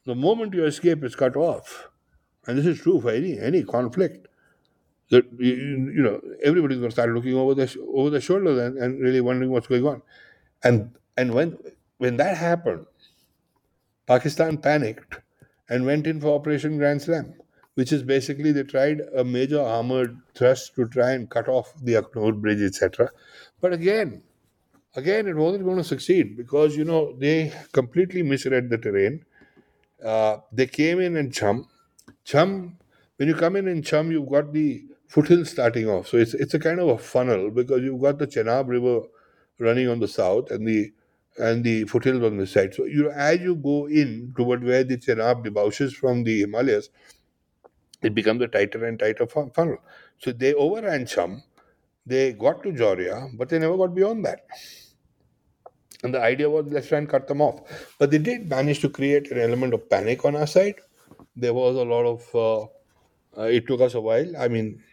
[0.06, 1.89] the moment your escape is cut off,
[2.47, 4.27] and this is true for any any conflict,
[5.10, 5.53] that you,
[5.95, 9.21] you know everybody's going to start looking over the over the shoulder and, and really
[9.21, 10.01] wondering what's going on,
[10.63, 11.58] and and when
[11.97, 12.86] when that happened,
[14.08, 15.19] Pakistan panicked
[15.69, 17.34] and went in for Operation Grand Slam,
[17.75, 21.93] which is basically they tried a major armored thrust to try and cut off the
[21.93, 23.10] Akhnoor Bridge, etc.
[23.62, 24.23] But again,
[24.95, 29.25] again, it wasn't going to succeed because, you know, they completely misread the terrain.
[30.03, 31.65] Uh, they came in and Chhamb.
[32.25, 32.73] Chhamb,
[33.17, 36.08] when you come in in Chhamb, you've got the foothills starting off.
[36.08, 39.01] So it's it's a kind of a funnel because you've got the Chenab River
[39.60, 40.91] running on the south and the
[41.38, 42.73] and the foothills on the side.
[42.73, 46.89] So you as you go in toward where the Chenab debouches from the Himalayas,
[48.01, 49.77] it becomes a tighter and tighter funnel.
[50.17, 51.43] So they overran Chhamb.
[52.06, 54.41] They got to Jaurian, but they never got beyond that.
[56.04, 57.62] And the idea was let's try and cut them off.
[57.98, 60.76] But they did manage to create an element of panic on our side.
[61.36, 62.63] There was a lot of, uh,
[63.42, 64.84] uh, it took us a while, I mean,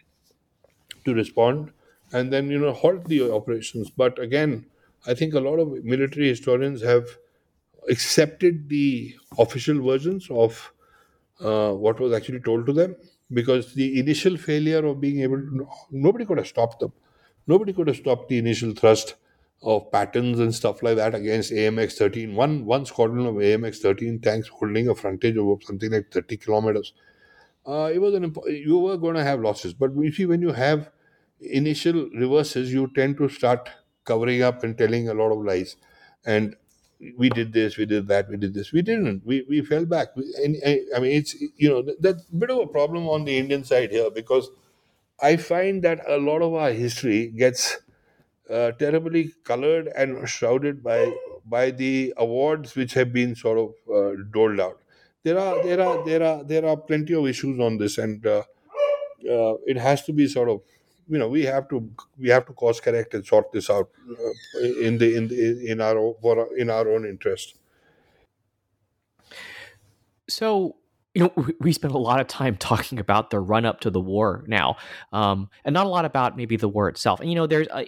[1.05, 1.71] to respond
[2.13, 3.89] and then, you know, halt the operations.
[3.89, 4.65] But again,
[5.07, 7.07] I think a lot of military historians have
[7.89, 10.73] accepted the official versions of
[11.41, 12.95] uh, what was actually told to them
[13.33, 16.93] because the initial failure of being able to, nobody could have stopped them.
[17.47, 19.15] Nobody could have stopped the initial thrust
[19.63, 22.35] of Pattons and stuff like that against AMX 13.
[22.35, 26.93] One, one squadron of AMX 13 tanks holding a frontage of something like 30 kilometers.
[27.65, 30.51] Uh, it was an you were going to have losses, but you see, when you
[30.51, 30.89] have
[31.39, 33.69] initial reverses, you tend to start
[34.03, 35.75] covering up and telling a lot of lies.
[36.25, 36.55] And
[37.17, 38.71] we did this, we did that, we did this.
[38.71, 39.25] We didn't.
[39.25, 40.09] We, we fell back.
[40.43, 40.57] And,
[40.95, 43.91] I mean, it's, you know, that's a bit of a problem on the Indian side
[43.91, 44.49] here because
[45.21, 47.77] I find that a lot of our history gets
[48.51, 51.11] uh, terribly colored and shrouded by
[51.45, 54.81] by the awards which have been sort of uh, doled out.
[55.23, 58.43] There are there are there are there are plenty of issues on this, and uh,
[59.29, 60.61] uh, it has to be sort of
[61.07, 64.59] you know we have to we have to course correct and sort this out uh,
[64.81, 67.55] in the in the in our o- for our- in our own interest.
[70.29, 70.77] So,
[71.13, 73.99] you know, we- spent a lot of time talking about the run up to the
[73.99, 74.77] war now,
[75.11, 77.19] um, and not a lot about maybe the war itself.
[77.19, 77.83] And you know, there's, uh,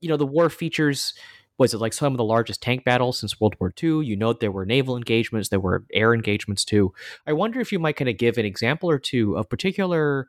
[0.00, 1.14] you know, the war features.
[1.58, 4.02] Was it like some of the largest tank battles since World War II?
[4.02, 6.94] You know, there were naval engagements, there were air engagements too.
[7.26, 10.28] I wonder if you might kind of give an example or two of particular,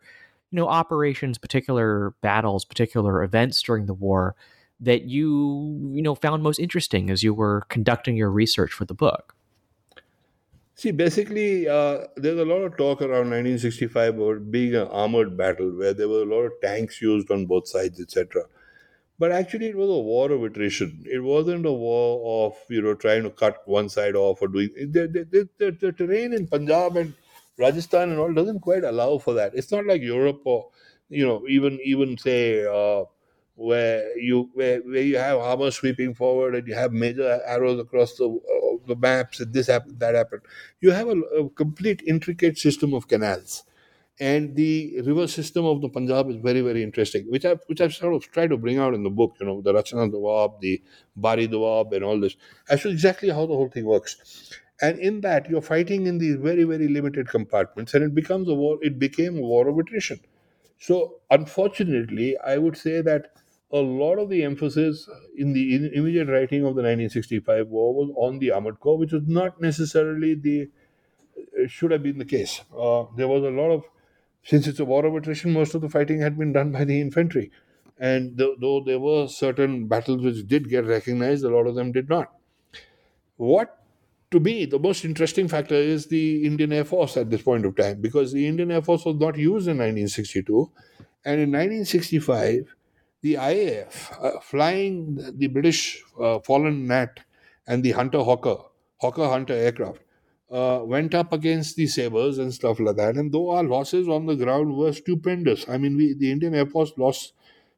[0.52, 4.36] you know, operations, particular battles, particular events during the war
[4.82, 8.94] that you, you know, found most interesting as you were conducting your research for the
[8.94, 9.34] book.
[10.82, 15.70] See, basically, uh, there's a lot of talk around 1965 about being an armored battle
[15.78, 18.46] where there were a lot of tanks used on both sides, etc.
[19.20, 21.04] But actually, it was a war of attrition.
[21.06, 24.70] It wasn't a war of you know trying to cut one side off or doing.
[24.76, 27.14] The, the, the, the, terrain in Punjab and
[27.60, 29.54] Rajasthan and all doesn't quite allow for that.
[29.54, 30.72] It's not like Europe or
[31.10, 33.04] you know even even say uh,
[33.54, 38.16] where you where, where you have armor sweeping forward and you have major arrows across
[38.16, 40.42] the uh, the maps and this happened that happened.
[40.82, 43.64] You have a, a complete intricate system of canals
[44.20, 47.94] and the river system of the Punjab is very, very interesting, which I've, which I've
[47.94, 50.82] sort of tried to bring out in the book, you know, the Rachna Doab, the
[51.16, 52.36] Bari Doab, and all this,
[52.70, 54.52] as to exactly how the whole thing works.
[54.82, 58.54] And in that, you're fighting in these very, very limited compartments, and it becomes a
[58.54, 60.20] war, it became a war of attrition.
[60.80, 63.34] So, unfortunately, I would say that
[63.74, 65.08] a lot of the emphasis
[65.38, 69.24] in the immediate writing of the 1965 war was on the armored corps, which was
[69.28, 70.70] not necessarily the
[71.68, 72.62] should have been the case.
[72.72, 73.84] Uh, there was a lot of,
[74.44, 77.00] since it's a war of attrition, most of the fighting had been done by the
[77.00, 77.52] infantry.
[77.98, 81.92] And th- though there were certain battles which did get recognized, a lot of them
[81.92, 82.32] did not.
[83.38, 83.78] What,
[84.32, 87.76] to me, the most interesting factor is the Indian Air Force at this point of
[87.76, 90.72] time, because the Indian Air Force was not used in 1962.
[91.24, 92.76] And in 1965,
[93.22, 97.20] the IAF, uh, flying the British uh, Folland Gnat
[97.68, 98.58] and the Hunter Hawker,
[98.98, 100.02] Hawker Hunter aircraft,
[100.52, 103.16] uh, went up against the Sabres and stuff like that.
[103.16, 106.66] And though our losses on the ground were stupendous, I mean, we, the Indian Air
[106.66, 107.34] Force lost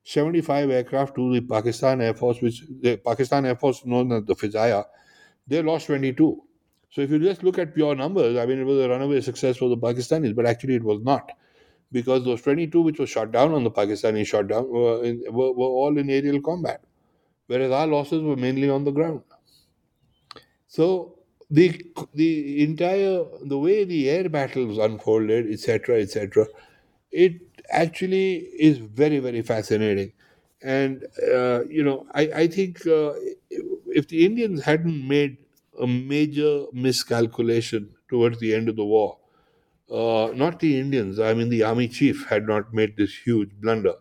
[0.05, 4.35] 75 aircraft to the Pakistan Air Force, which the Pakistan Air Force known as the
[4.35, 4.85] Fizaya,
[5.47, 6.41] they lost 22.
[6.89, 9.57] So if you just look at pure numbers, I mean, it was a runaway success
[9.57, 11.31] for the Pakistanis, but actually it was not.
[11.93, 15.53] Because those 22 which were shot down on the Pakistani shot down were, in, were,
[15.53, 16.83] were all in aerial combat,
[17.47, 19.23] whereas our losses were mainly on the ground.
[20.67, 21.81] So the
[22.13, 26.47] the entire the way the air battles unfolded, etc., etc.,
[27.11, 27.33] it
[27.69, 28.37] actually
[28.69, 30.13] is very very fascinating,
[30.61, 33.13] and uh, you know I I think uh,
[33.99, 35.37] if the Indians hadn't made
[35.79, 39.19] a major miscalculation towards the end of the war,
[39.93, 43.95] uh, not the Indians, I mean the army chief had not made this huge blunder.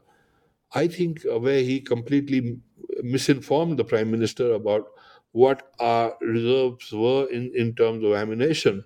[0.75, 2.59] I think uh, where he completely
[3.03, 4.87] misinformed the prime minister about
[5.33, 8.85] what our reserves were in, in terms of ammunition.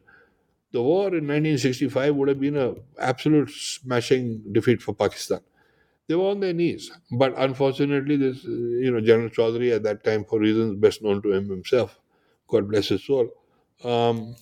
[0.73, 5.41] The war in 1965 would have been an absolute smashing defeat for Pakistan.
[6.09, 10.25] They were on their knees, but unfortunately, this you know General Chaudhuri at that time,
[10.25, 12.01] for reasons best known to him himself,
[12.49, 13.31] God bless his soul,
[13.85, 14.37] um,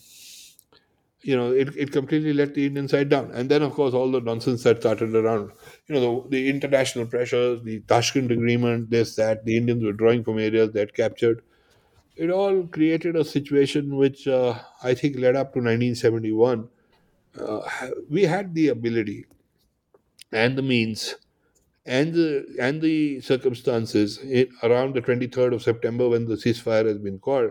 [1.24, 3.30] you know, it, it completely let the Indian side down.
[3.32, 5.52] And then, of course, all the nonsense that started around,
[5.87, 10.38] you know, the, the international pressures, the Tashkent agreement, this, that, the Indians withdrawing from
[10.38, 11.42] areas they had captured.
[12.16, 16.68] It all created a situation which uh, I think led up to 1971.
[17.40, 17.60] Uh,
[18.08, 19.25] we had the ability
[20.31, 21.16] and the means
[21.87, 26.98] and the and the circumstances in, around the 23rd of September when the ceasefire has
[26.98, 27.50] been called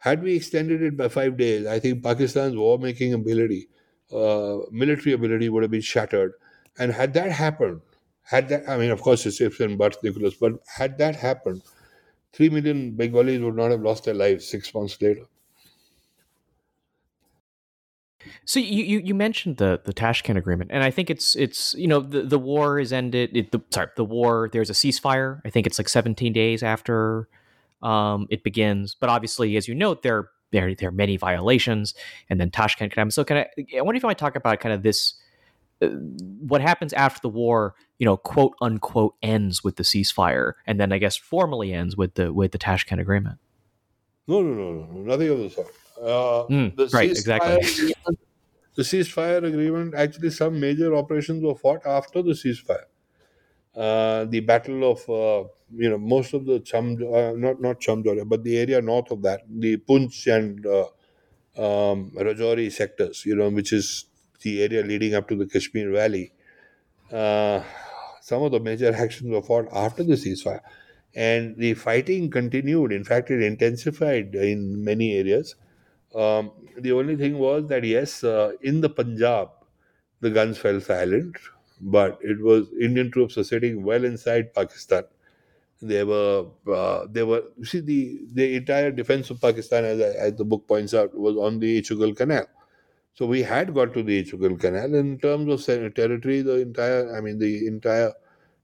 [0.00, 3.68] had we extended it by five days, I think Pakistan's war making ability,
[4.12, 6.32] uh, military ability would have been shattered.
[6.78, 7.82] And had that happened,
[8.22, 11.62] had that, I mean, of course, it's ifs and buts, Nicholas, but had that happened,
[12.32, 15.26] three million Bengalis would not have lost their lives six months later.
[18.44, 21.88] So you, you, you mentioned the the Tashkent agreement, and I think it's it's you
[21.88, 23.34] know the, the war is ended.
[23.34, 24.50] It, the, sorry, the war.
[24.52, 25.40] There's a ceasefire.
[25.44, 27.28] I think it's like 17 days after
[27.82, 28.94] um, it begins.
[28.94, 31.94] But obviously, as you note, there there there are many violations,
[32.28, 33.12] and then Tashkent.
[33.12, 35.14] So kind of, I wonder if you might talk about kind of this.
[35.82, 35.88] Uh,
[36.46, 40.92] what happens after the war, you know, quote unquote, ends with the ceasefire, and then
[40.92, 43.38] I guess formally ends with the with the Tashkent agreement.
[44.26, 45.74] No, no, no, no, nothing of the sort.
[46.00, 47.92] Uh, mm, the right, exactly.
[48.74, 52.84] the ceasefire agreement, actually, some major operations were fought after the ceasefire.
[53.74, 58.28] Uh, the battle of, uh, you know, most of the Chhamb, uh, not not Chhamb-Jaurian,
[58.28, 60.88] but the area north of that, the Poonch and uh,
[61.92, 62.12] um,
[62.70, 64.06] sectors, you know, which is
[64.42, 66.32] the area leading up to the Kashmir Valley.
[67.12, 67.62] Uh,
[68.22, 70.60] some of the major actions were fought after the ceasefire,
[71.14, 72.92] and the fighting continued.
[72.92, 75.56] In fact, it intensified in many areas.
[76.14, 79.50] Um, the only thing was that yes, uh, in the Punjab,
[80.20, 81.36] the guns fell silent,
[81.80, 85.04] but it was Indian troops were sitting well inside Pakistan.
[85.82, 87.42] They were, uh, they were.
[87.56, 91.36] You see, the the entire defense of Pakistan, as, as the book points out, was
[91.36, 92.46] on the Ichhogil Canal.
[93.14, 94.94] So we had got to the Ichhogil Canal.
[94.94, 98.12] In terms of territory, the entire, I mean, the entire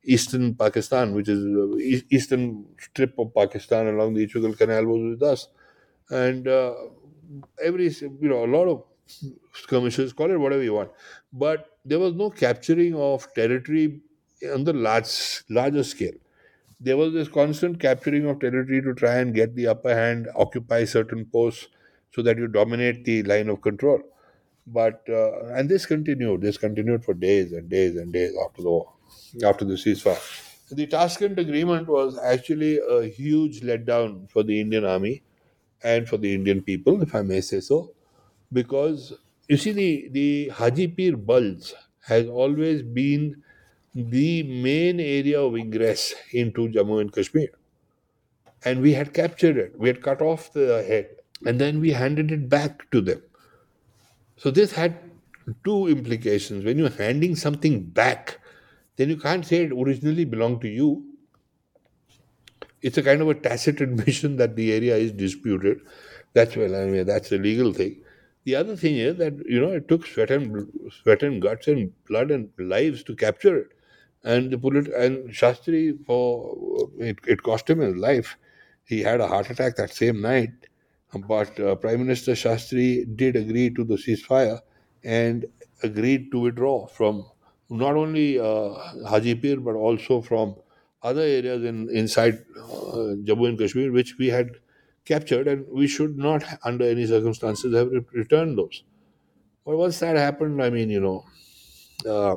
[0.04, 1.76] eastern Pakistan, which is uh,
[2.10, 5.48] eastern strip of Pakistan along the Ichhogil Canal, was with us,
[6.10, 6.74] and uh,
[7.62, 8.84] every you know a lot of
[9.54, 10.90] skirmishes, call it whatever you want,
[11.32, 14.00] but there was no capturing of territory
[14.52, 16.14] on the large larger scale.
[16.80, 20.84] There was this constant capturing of territory to try and get the upper hand, occupy
[20.84, 21.68] certain posts,
[22.12, 24.00] so that you dominate the line of control.
[24.66, 26.42] But uh, and this continued.
[26.42, 28.92] This continued for days and days and days after the war,
[29.44, 30.20] after the ceasefire.
[30.70, 35.22] The Tashkent agreement was actually a huge letdown for the Indian army
[35.82, 37.94] and for the Indian people, if I may say so,
[38.52, 39.12] because
[39.48, 41.74] you see, the, the Haji Pir Bulge
[42.06, 43.42] has always been
[43.96, 47.48] the main area of ingress into Jammu and Kashmir.
[48.64, 51.08] And we had captured it, we had cut off the head,
[51.46, 53.22] and then we handed it back to them.
[54.36, 54.98] So this had
[55.64, 56.64] two implications.
[56.64, 58.40] When you're handing something back,
[58.96, 61.04] then you can't say it originally belonged to you
[62.82, 65.80] it's a kind of a tacit admission that the area is disputed.
[66.34, 67.96] That's well, I mean, that's a legal thing.
[68.44, 70.70] The other thing is that you know it took sweat and
[71.02, 73.68] sweat and guts and blood and lives to capture it,
[74.24, 78.36] and the bullet and Shastri for it, it cost him his life.
[78.84, 80.50] He had a heart attack that same night,
[81.26, 84.60] but uh, Prime Minister Shastri did agree to the ceasefire
[85.04, 85.46] and
[85.82, 87.24] agreed to withdraw from
[87.68, 88.70] not only uh,
[89.10, 90.56] Hajipir but also from
[91.02, 94.50] other areas in inside uh, Jammu and Kashmir which we had
[95.04, 98.82] captured, and we should not, under any circumstances, have re- returned those.
[99.64, 101.24] But once that happened, I mean, you know,
[102.06, 102.36] uh,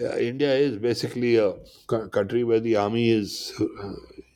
[0.00, 1.54] uh, India is basically a
[1.86, 3.92] country where the army is uh,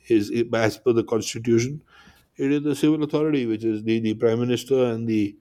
[0.07, 1.81] is as per the constitution.
[2.37, 5.35] It is the civil authority, which is the, the prime minister and the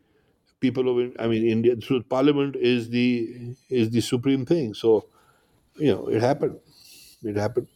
[0.61, 1.75] people of I mean India.
[1.81, 4.75] So parliament is the is the supreme thing.
[4.75, 5.07] So
[5.77, 6.59] you know it happened.
[7.23, 7.69] It happened.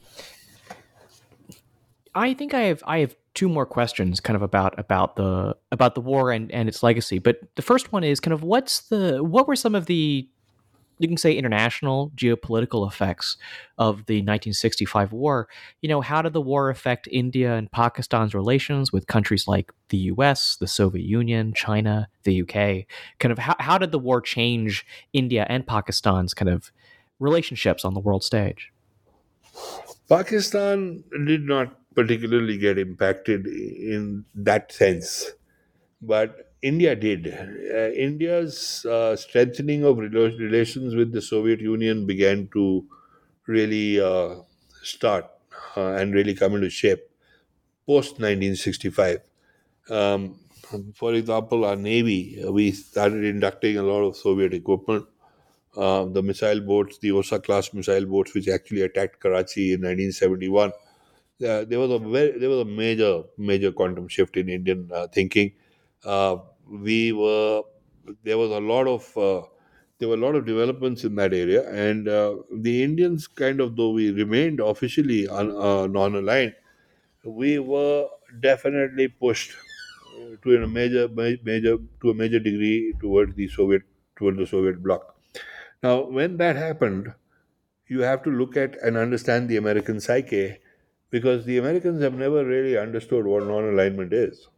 [2.14, 5.94] I think I have I have two more questions kind of about about the about
[5.94, 7.18] the war and, and its legacy.
[7.18, 10.28] But the first one is kind of what's the what were some of the
[10.98, 13.36] you can say international geopolitical effects
[13.78, 15.48] of the 1965 war.
[15.80, 19.98] You know, how did the war affect India and Pakistan's relations with countries like the
[19.98, 22.86] US, the Soviet Union, China, the UK?
[23.18, 26.70] Kind of how, how did the war change India and Pakistan's kind of
[27.18, 28.72] relationships on the world stage?
[30.08, 35.32] Pakistan did not particularly get impacted in that sense.
[36.02, 37.26] But India did.
[37.28, 42.86] Uh, India's uh, strengthening of relations with the Soviet Union began to
[43.46, 44.36] really uh,
[44.82, 45.26] start
[45.76, 47.00] uh, and really come into shape
[47.86, 49.20] post 1965.
[49.90, 50.38] Um,
[50.94, 55.06] for example, our Navy, uh, we started inducting a lot of Soviet equipment.
[55.76, 60.70] Uh, the missile boats, the Osa class missile boats, which actually attacked Karachi in 1971,
[60.70, 65.52] uh, there was a very, there was a major major quantum shift in Indian thinking.
[66.04, 66.36] Uh,
[66.68, 67.62] we were
[68.22, 69.46] there was a lot of uh,
[69.98, 73.76] there were a lot of developments in that area, and uh, the Indians kind of
[73.76, 76.54] though we remained officially un, uh, non-aligned,
[77.24, 78.08] we were
[78.40, 79.52] definitely pushed
[80.42, 83.82] to a major major to a major degree towards the Soviet
[84.16, 85.16] toward the Soviet bloc.
[85.82, 87.14] Now, when that happened,
[87.88, 90.58] you have to look at and understand the American psyche
[91.10, 94.48] because the Americans have never really understood what non alignment is.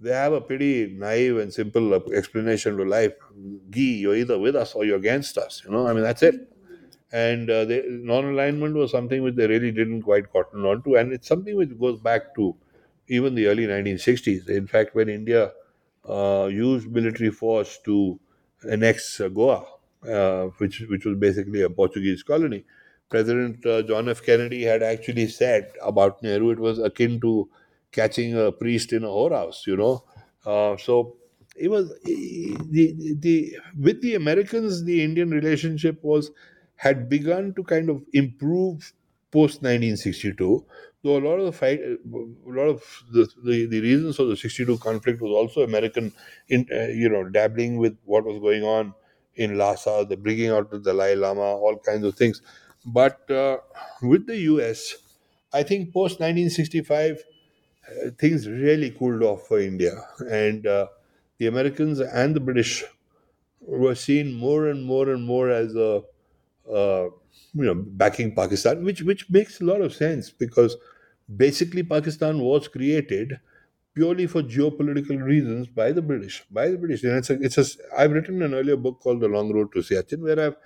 [0.00, 3.12] They have a pretty naive and simple explanation to life.
[3.70, 5.62] Gee, you're either with us or you're against us.
[5.64, 6.48] You know, I mean, that's it.
[7.12, 11.28] And uh, non-alignment was something which they really didn't quite cotton on to, and it's
[11.28, 12.56] something which goes back to
[13.08, 14.48] even the early 1960s.
[14.48, 15.52] In fact, when India
[16.08, 18.18] uh, used military force to
[18.70, 19.64] annex uh, Goa,
[20.08, 22.64] uh, which which was basically a Portuguese colony,
[23.10, 24.22] President uh, John F.
[24.22, 27.48] Kennedy had actually said about Nehru it was akin to
[27.94, 30.04] catching a priest in a whorehouse, you know.
[30.44, 31.16] Uh, so
[31.56, 36.30] it was the, the with the Americans, the Indian relationship was
[36.76, 38.92] had begun to kind of improve
[39.30, 40.64] post 1962.
[41.02, 41.98] Though a lot of the fight, a
[42.46, 42.82] lot of
[43.12, 46.12] the, the, the reasons for the 62 conflict was also American,
[46.48, 48.94] in, uh, you know, dabbling with what was going on
[49.34, 52.40] in Lhasa, the bringing out of the Dalai Lama, all kinds of things.
[52.86, 53.58] But uh,
[54.02, 54.94] with the US,
[55.52, 57.33] I think post 1965, uh,
[58.18, 59.92] things really cooled off for India.
[60.30, 60.88] And uh,
[61.38, 62.84] the Americans and the British
[63.60, 66.02] were seen more and more and more as a,
[67.54, 70.76] you know, backing Pakistan, which which makes a lot of sense because
[71.36, 73.38] basically Pakistan was created
[73.94, 76.44] purely for geopolitical reasons by the British.
[76.50, 77.64] By the British, and it's a, it's a.
[77.98, 80.56] I've written an earlier book called The Long Road to Siachen, where I've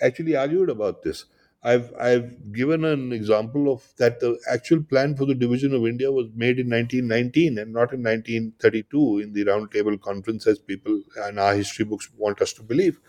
[0.00, 1.26] actually argued about this.
[1.62, 6.10] I've I've given an example of that the actual plan for the division of India
[6.12, 11.02] was made in 1919 and not in 1932 in the Round Table Conference, as people
[11.16, 13.00] and our history books want us to believe.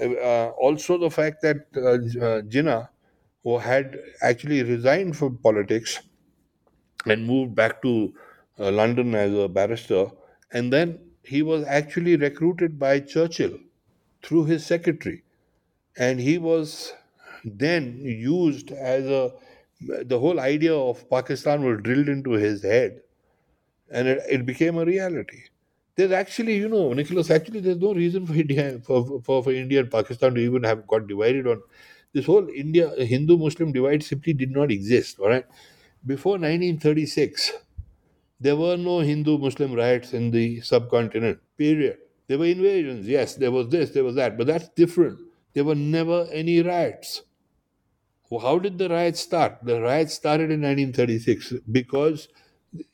[0.00, 2.88] Uh, also, the fact that uh, uh, Jinnah,
[3.44, 6.00] who had actually resigned from politics
[7.06, 8.14] and moved back to
[8.58, 10.06] uh, London as a barrister,
[10.52, 13.58] and then he was actually recruited by Churchill
[14.22, 15.22] through his secretary,
[15.98, 16.92] and he was
[17.44, 19.32] then used as a
[19.80, 23.00] the whole idea of Pakistan was drilled into his head
[23.90, 25.42] and it, it became a reality.
[25.96, 29.80] There's actually, you know, Nicholas, actually there's no reason for India for, for, for India
[29.80, 31.62] and Pakistan to even have got divided on
[32.12, 35.18] this whole India Hindu Muslim divide simply did not exist.
[35.18, 35.46] All right.
[36.04, 37.52] Before 1936,
[38.40, 41.98] there were no Hindu Muslim riots in the subcontinent, period.
[42.28, 45.18] There were invasions, yes, there was this, there was that, but that's different.
[45.54, 47.22] There were never any riots.
[48.40, 49.58] How did the riots start?
[49.62, 52.28] The riots started in 1936 because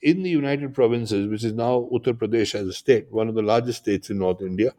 [0.03, 3.43] in the United Provinces, which is now Uttar Pradesh as a state, one of the
[3.43, 4.73] largest states in North India,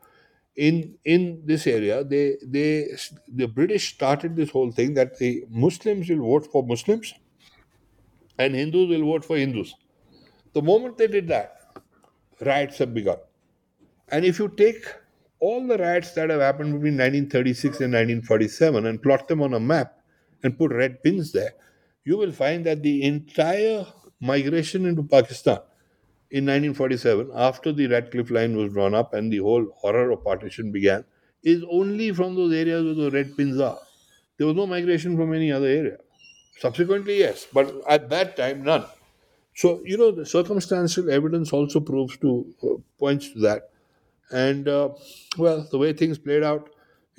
[0.55, 2.87] in in this area, they they
[3.27, 7.13] the British started this whole thing that the Muslims will vote for Muslims
[8.37, 9.75] and Hindus will vote for Hindus.
[10.53, 11.55] The moment they did that,
[12.41, 13.17] riots have begun.
[14.09, 14.83] And if you take
[15.39, 19.59] all the riots that have happened between 1936 and 1947 and plot them on a
[19.59, 19.98] map,
[20.43, 21.53] and put red pins there,
[22.03, 23.85] you will find that the entire
[24.21, 25.59] migration into Pakistan
[26.31, 30.71] in 1947, after the Radcliffe line was drawn up and the whole horror of partition
[30.71, 31.03] began,
[31.43, 33.79] is only from those areas where the red pins are.
[34.37, 35.97] There was no migration from any other area.
[36.59, 38.85] Subsequently, yes, but at that time, none.
[39.55, 42.67] So, you know, the circumstantial evidence also proves to uh,
[42.99, 43.69] points to that.
[44.31, 44.89] And, uh,
[45.37, 46.69] well, the way things played out,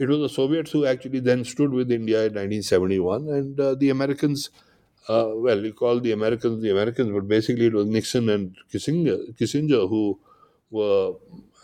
[0.00, 3.90] it was the Soviets who actually then stood with India in 1971, and uh, the
[3.90, 4.50] Americans.
[5.08, 9.18] Uh, well, you call the Americans the Americans, but basically it was Nixon and Kissinger,
[9.36, 10.20] Kissinger who
[10.70, 11.14] were,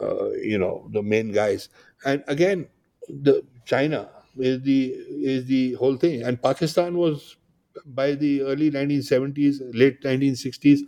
[0.01, 1.68] uh, you know, the main guys.
[2.05, 2.68] And again,
[3.09, 4.09] the China
[4.39, 4.87] is the
[5.34, 7.37] is the whole thing, and Pakistan was
[7.84, 10.80] by the early 1970s, late 1960s,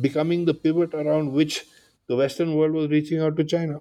[0.00, 1.64] becoming the pivot around which
[2.06, 3.80] the Western world was reaching out to China.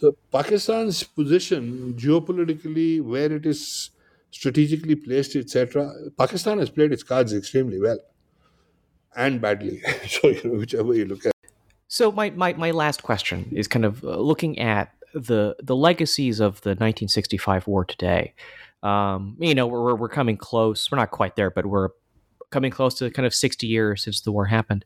[0.00, 3.90] So Pakistan's position geopolitically, where it is
[4.30, 7.98] strategically placed, etc., Pakistan has played its cards extremely well
[9.14, 9.82] and badly.
[10.08, 11.32] so you know, whichever you look at.
[11.88, 16.40] So my, my, my last question is kind of uh, looking at the the legacies
[16.40, 18.32] of the 1965 war today.
[18.82, 20.90] Um, you know, we're we're coming close.
[20.90, 21.90] We're not quite there, but we're
[22.50, 24.84] coming close to kind of 60 years since the war happened.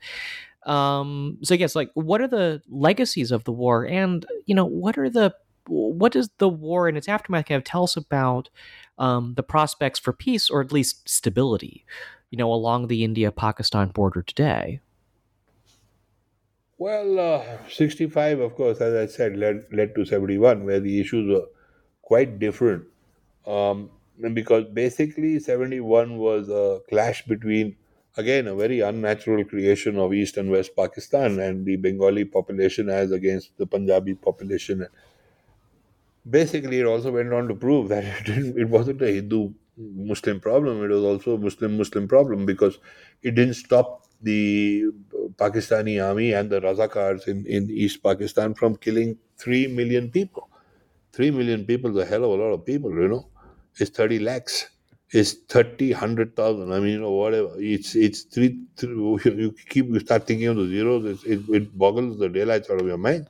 [0.66, 4.96] Um, so yes, like what are the legacies of the war, and you know what
[4.96, 5.34] are the
[5.66, 8.50] what does the war and its aftermath kind of tell us about
[8.98, 11.84] um, the prospects for peace or at least stability,
[12.30, 14.80] you know, along the India-Pakistan border today?
[16.76, 21.32] Well, uh, 65, of course, as I said, led, led to 71, where the issues
[21.32, 21.46] were
[22.02, 22.84] quite different.
[23.46, 23.90] Um,
[24.32, 27.76] because basically, 71 was a clash between
[28.16, 33.10] again a very unnatural creation of East and West Pakistan and the Bengali population as
[33.12, 34.86] against the Punjabi population.
[36.28, 40.82] Basically, it also went on to prove that it, it wasn't a Hindu Muslim problem,
[40.84, 42.78] it was also a Muslim Muslim problem because
[43.22, 44.84] it didn't stop the
[45.36, 50.48] Pakistani army and the Razakars in, in East Pakistan from killing 3 million people.
[51.12, 53.28] 3 million people is a hell of a lot of people, you know.
[53.78, 54.70] It's 30 lakhs.
[55.14, 56.72] It's 30, 100,000.
[56.72, 57.52] I mean, know, whatever.
[57.58, 58.90] It's it's three, three
[59.24, 62.86] you keep, you start thinking of the zeros, it, it boggles the daylights out of
[62.86, 63.28] your mind.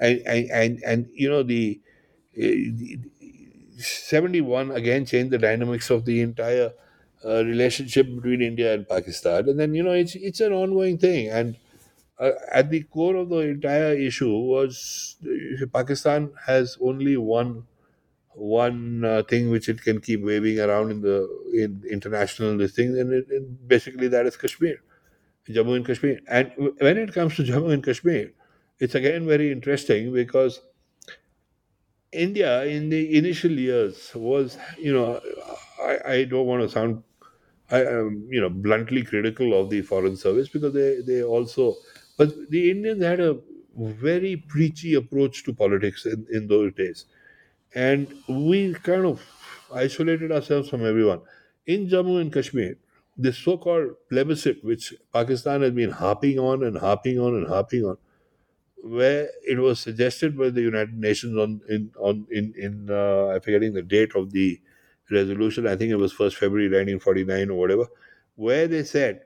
[0.00, 1.80] And, and, and, and you know, the,
[2.38, 2.98] uh,
[3.78, 6.72] 71 again changed the dynamics of the entire
[7.24, 9.48] uh, relationship between India and Pakistan.
[9.48, 11.28] And then, you know, it's, it's an ongoing thing.
[11.30, 11.56] And
[12.18, 17.64] uh, at the core of the entire issue was uh, Pakistan has only one
[18.36, 21.18] one uh, thing which it can keep waving around in the
[21.54, 24.76] in international this thing, and it, it, basically that is Kashmir,
[25.48, 26.20] Jammu and Kashmir.
[26.28, 28.32] And when it comes to Jammu and Kashmir,
[28.80, 30.60] it's again very interesting because
[32.12, 35.20] India in the initial years was, you know,
[35.82, 37.02] I, I don't want to sound,
[37.70, 41.76] I am, you know, bluntly critical of the foreign service because they they also,
[42.16, 43.38] but the Indians had a
[43.76, 47.06] very preachy approach to politics in, in those days,
[47.74, 49.22] and we kind of
[49.72, 51.20] isolated ourselves from everyone.
[51.66, 52.76] In Jammu and Kashmir,
[53.16, 57.98] this so-called plebiscite, which Pakistan has been harping on and harping on and harping on,
[58.76, 63.40] where it was suggested by the United Nations on in on in in uh, I'm
[63.40, 64.60] forgetting the date of the
[65.10, 65.66] resolution.
[65.66, 67.86] I think it was first February 1949 or whatever,
[68.36, 69.22] where they said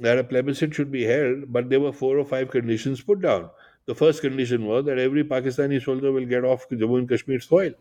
[0.00, 3.50] that a plebiscite should be held, but there were four or five conditions put down.
[3.86, 7.72] The first condition was that every Pakistani soldier will get off Jammu and Kashmir soil.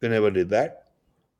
[0.00, 0.84] They never did that,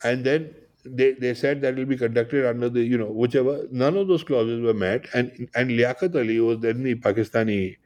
[0.02, 0.54] and then
[0.84, 4.24] they, they said that will be conducted under the you know whichever none of those
[4.24, 7.76] clauses were met and and Liaquat Ali was then the Pakistani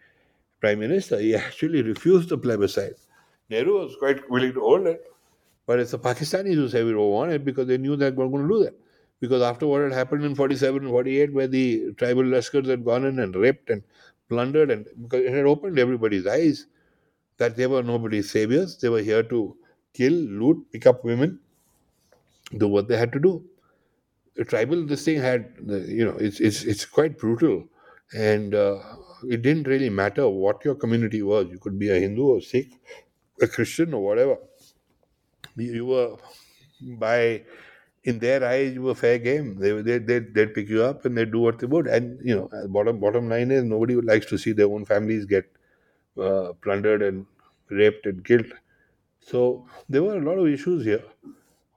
[0.61, 2.97] prime minister, he actually refused the plebiscite.
[3.49, 5.03] Nehru was quite willing to hold it,
[5.67, 8.25] but it's the Pakistanis who said we don't want it because they knew that we
[8.25, 8.75] were going to do that.
[9.21, 13.05] Because after what had happened in 47 and 48, where the tribal Lashkars had gone
[13.05, 13.83] in and raped and
[14.31, 16.67] plundered, and because it had opened everybody's eyes
[17.39, 19.57] that they were nobody's saviors, they were here to
[19.95, 21.41] kill, loot, pick up women,
[22.59, 23.45] do what they had to do.
[24.37, 25.55] The tribal, this thing had,
[25.99, 27.69] you know, it's it's it's quite brutal,
[28.15, 28.79] and uh,
[29.29, 31.49] it didn't really matter what your community was.
[31.51, 32.73] You could be a Hindu or Sikh,
[33.43, 34.39] a Christian or whatever.
[35.57, 36.17] You were
[36.99, 37.45] by
[38.05, 39.59] in their eyes you were fair game.
[39.59, 41.87] They they they they'd pick you up and they'd do what they would.
[41.87, 45.51] And you know, bottom bottom line is nobody likes to see their own families get
[46.19, 47.27] uh, plundered and
[47.71, 48.53] raped and killed.
[49.21, 51.03] So there were a lot of issues here,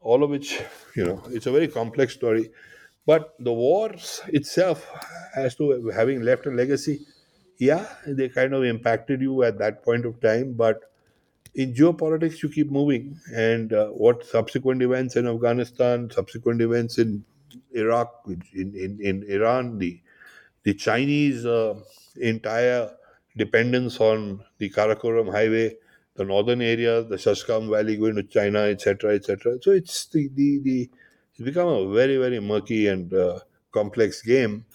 [0.01, 0.61] all of which
[0.95, 2.51] you know it's a very complex story.
[3.05, 4.89] But the wars itself,
[5.35, 7.05] as to having left a legacy,
[7.59, 10.81] yeah, they kind of impacted you at that point of time, but
[11.55, 13.19] in geopolitics, you keep moving.
[13.33, 17.23] And uh, what subsequent events in Afghanistan, subsequent events in
[17.71, 20.01] Iraq, in, in, in Iran, the,
[20.63, 21.75] the Chinese uh,
[22.19, 22.89] entire
[23.37, 25.75] dependence on the Karakoram Highway,
[26.15, 29.57] the northern area, the Shaksgam Valley going to China, etc., etc.
[29.61, 30.89] So it's the, the, the
[31.31, 33.39] it's become a very, very murky and uh,
[33.71, 34.65] complex game.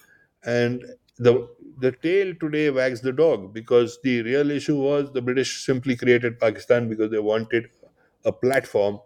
[0.44, 0.84] And
[1.18, 1.48] the
[1.80, 6.38] the tail today wags the dog because the real issue was the British simply created
[6.40, 7.68] Pakistan because they wanted
[8.24, 8.98] a platform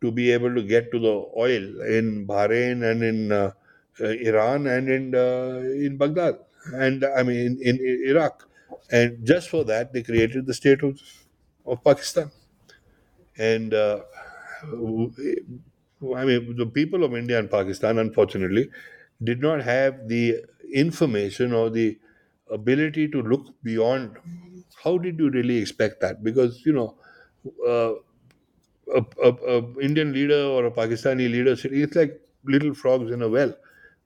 [0.00, 3.52] to be able to get to the oil in Bahrain and in uh,
[4.00, 6.38] uh, Iran and in uh, in Baghdad
[6.74, 8.48] and I mean in, in, Iraq,
[8.90, 11.00] and just for that they created the state of,
[11.64, 12.30] of Pakistan,
[13.38, 14.00] and uh,
[14.62, 18.68] I mean the people of India and Pakistan unfortunately
[19.22, 20.44] did not have the
[20.84, 21.98] information or the
[22.50, 24.16] ability to look beyond
[24.82, 26.22] how did you really expect that?
[26.22, 26.98] Because you know
[27.66, 27.94] uh,
[28.94, 33.28] a, a, a, indian leader or a pakistani leader it's like little frogs in a
[33.28, 33.54] well.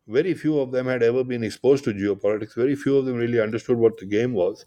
[0.09, 2.55] Very few of them had ever been exposed to geopolitics.
[2.55, 4.65] Very few of them really understood what the game was.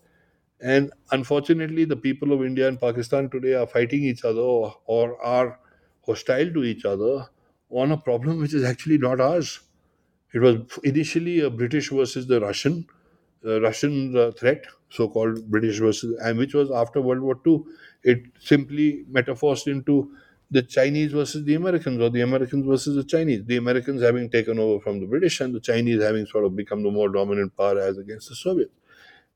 [0.62, 5.22] And unfortunately the people of india and pakistan today are fighting each other or, or
[5.24, 5.60] are
[6.06, 7.28] hostile to each other
[7.70, 9.62] on a problem which is actually not ours
[10.34, 12.86] it was initially a british versus the russian
[13.46, 17.64] uh, Russian uh, threat, so-called British versus, and which was after World War II.
[18.04, 20.16] It simply metaphors into
[20.52, 23.44] the Chinese versus the Americans, or the Americans versus the Chinese.
[23.46, 26.84] The Americans having taken over from the British, and the Chinese having sort of become
[26.84, 28.74] the more dominant power as against the Soviets.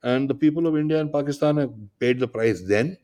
[0.04, 2.98] And the people of India and Pakistan have paid the price then,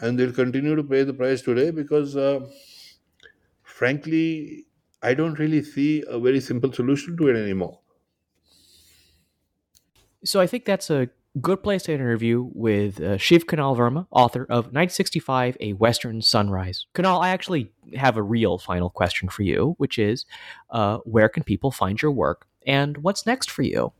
[0.00, 2.40] and they'll continue to pay the price today because, uh,
[3.62, 4.66] frankly,
[5.02, 7.80] I don't really see a very simple solution to it anymore.
[10.24, 11.08] So I think that's a
[11.40, 16.86] good place to interview with uh, Shiv Kunal Verma, author of 1965 A Western Sunrise.
[16.94, 20.26] Kunal, I actually have a real final question for you, which is
[20.70, 23.92] uh, where can people find your work And what's next for you?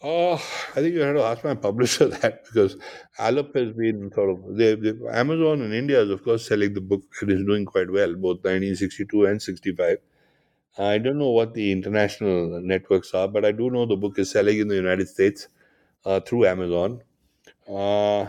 [0.00, 2.76] Oh, I think you have to ask my publisher that because
[3.18, 6.80] Aleph has been sort of they, they, Amazon in India is of course selling the
[6.80, 7.02] book.
[7.22, 9.98] It is doing quite well, both 1962 and 65.
[10.78, 14.30] I don't know what the international networks are, but I do know the book is
[14.30, 15.48] selling in the United States
[16.04, 17.02] uh, through Amazon.
[17.68, 18.26] Uh,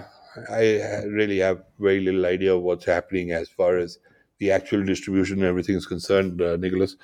[0.51, 3.99] I really have very little idea of what's happening as far as
[4.39, 6.95] the actual distribution and everything is concerned, uh, Nicholas.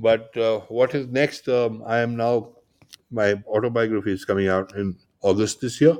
[0.00, 1.48] But uh, what is next?
[1.48, 2.53] Um, I am now
[3.14, 5.96] my autobiography is coming out in August this year,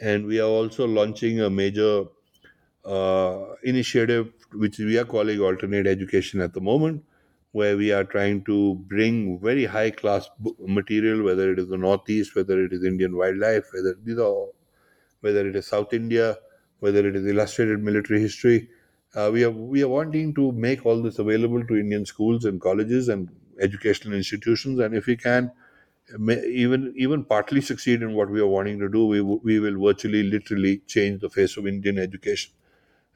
[0.00, 2.04] and we are also launching a major
[2.84, 7.02] uh, initiative which we are calling alternate education at the moment,
[7.52, 10.28] where we are trying to bring very high class
[10.60, 13.96] material, whether it is the Northeast, whether it is Indian wildlife, whether
[15.20, 16.36] whether it is South India,
[16.80, 18.68] whether it is illustrated military history.
[19.14, 22.60] Uh, we are we are wanting to make all this available to Indian schools and
[22.60, 23.28] colleges and
[23.60, 25.50] educational institutions, and if we can
[26.28, 30.22] even even partly succeed in what we are wanting to do, we we will virtually,
[30.22, 32.52] literally change the face of Indian education.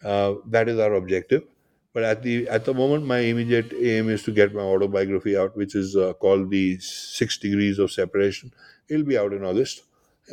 [0.05, 1.45] Uh, that is our objective.
[1.93, 5.57] But at the at the moment, my immediate aim is to get my autobiography out,
[5.57, 8.53] which is uh, called the Six Degrees of Separation.
[8.89, 9.83] It'll be out in August,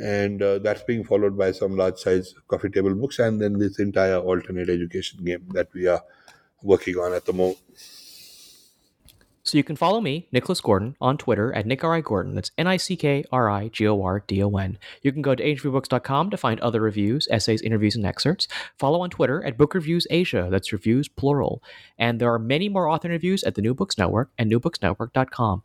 [0.01, 3.79] and uh, that's being followed by some large size coffee table books, and then this
[3.79, 6.03] entire alternate education game that we are
[6.63, 7.59] working on at the moment.
[9.45, 11.93] So you can follow me, Nicholas Gordon, on Twitter at Nick R.
[11.93, 12.01] I.
[12.01, 12.33] Gordon.
[12.33, 14.79] That's N I C K R I G O R D O N.
[15.03, 18.47] You can go to asianreviewbooks.com to find other reviews, essays, interviews, and excerpts.
[18.79, 20.47] Follow on Twitter at Book Reviews Asia.
[20.49, 21.61] That's reviews plural.
[21.97, 25.61] And there are many more author interviews at the New Books Network and newbooksnetwork.com.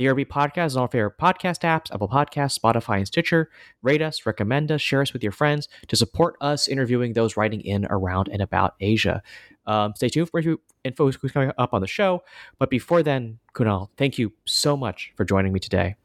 [0.00, 3.50] The ARB podcast is on all favorite podcast apps, Apple Podcasts, Spotify, and Stitcher.
[3.82, 7.60] Rate us, recommend us, share us with your friends to support us interviewing those writing
[7.60, 9.22] in, around, and about Asia.
[9.66, 10.40] Um, stay tuned for
[10.84, 12.22] info who's coming up on the show.
[12.58, 15.96] But before then, Kunal, thank you so much for joining me today.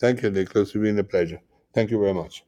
[0.00, 0.70] Thank you, Nicholas.
[0.70, 1.40] It's been a pleasure.
[1.72, 2.42] Thank you very much.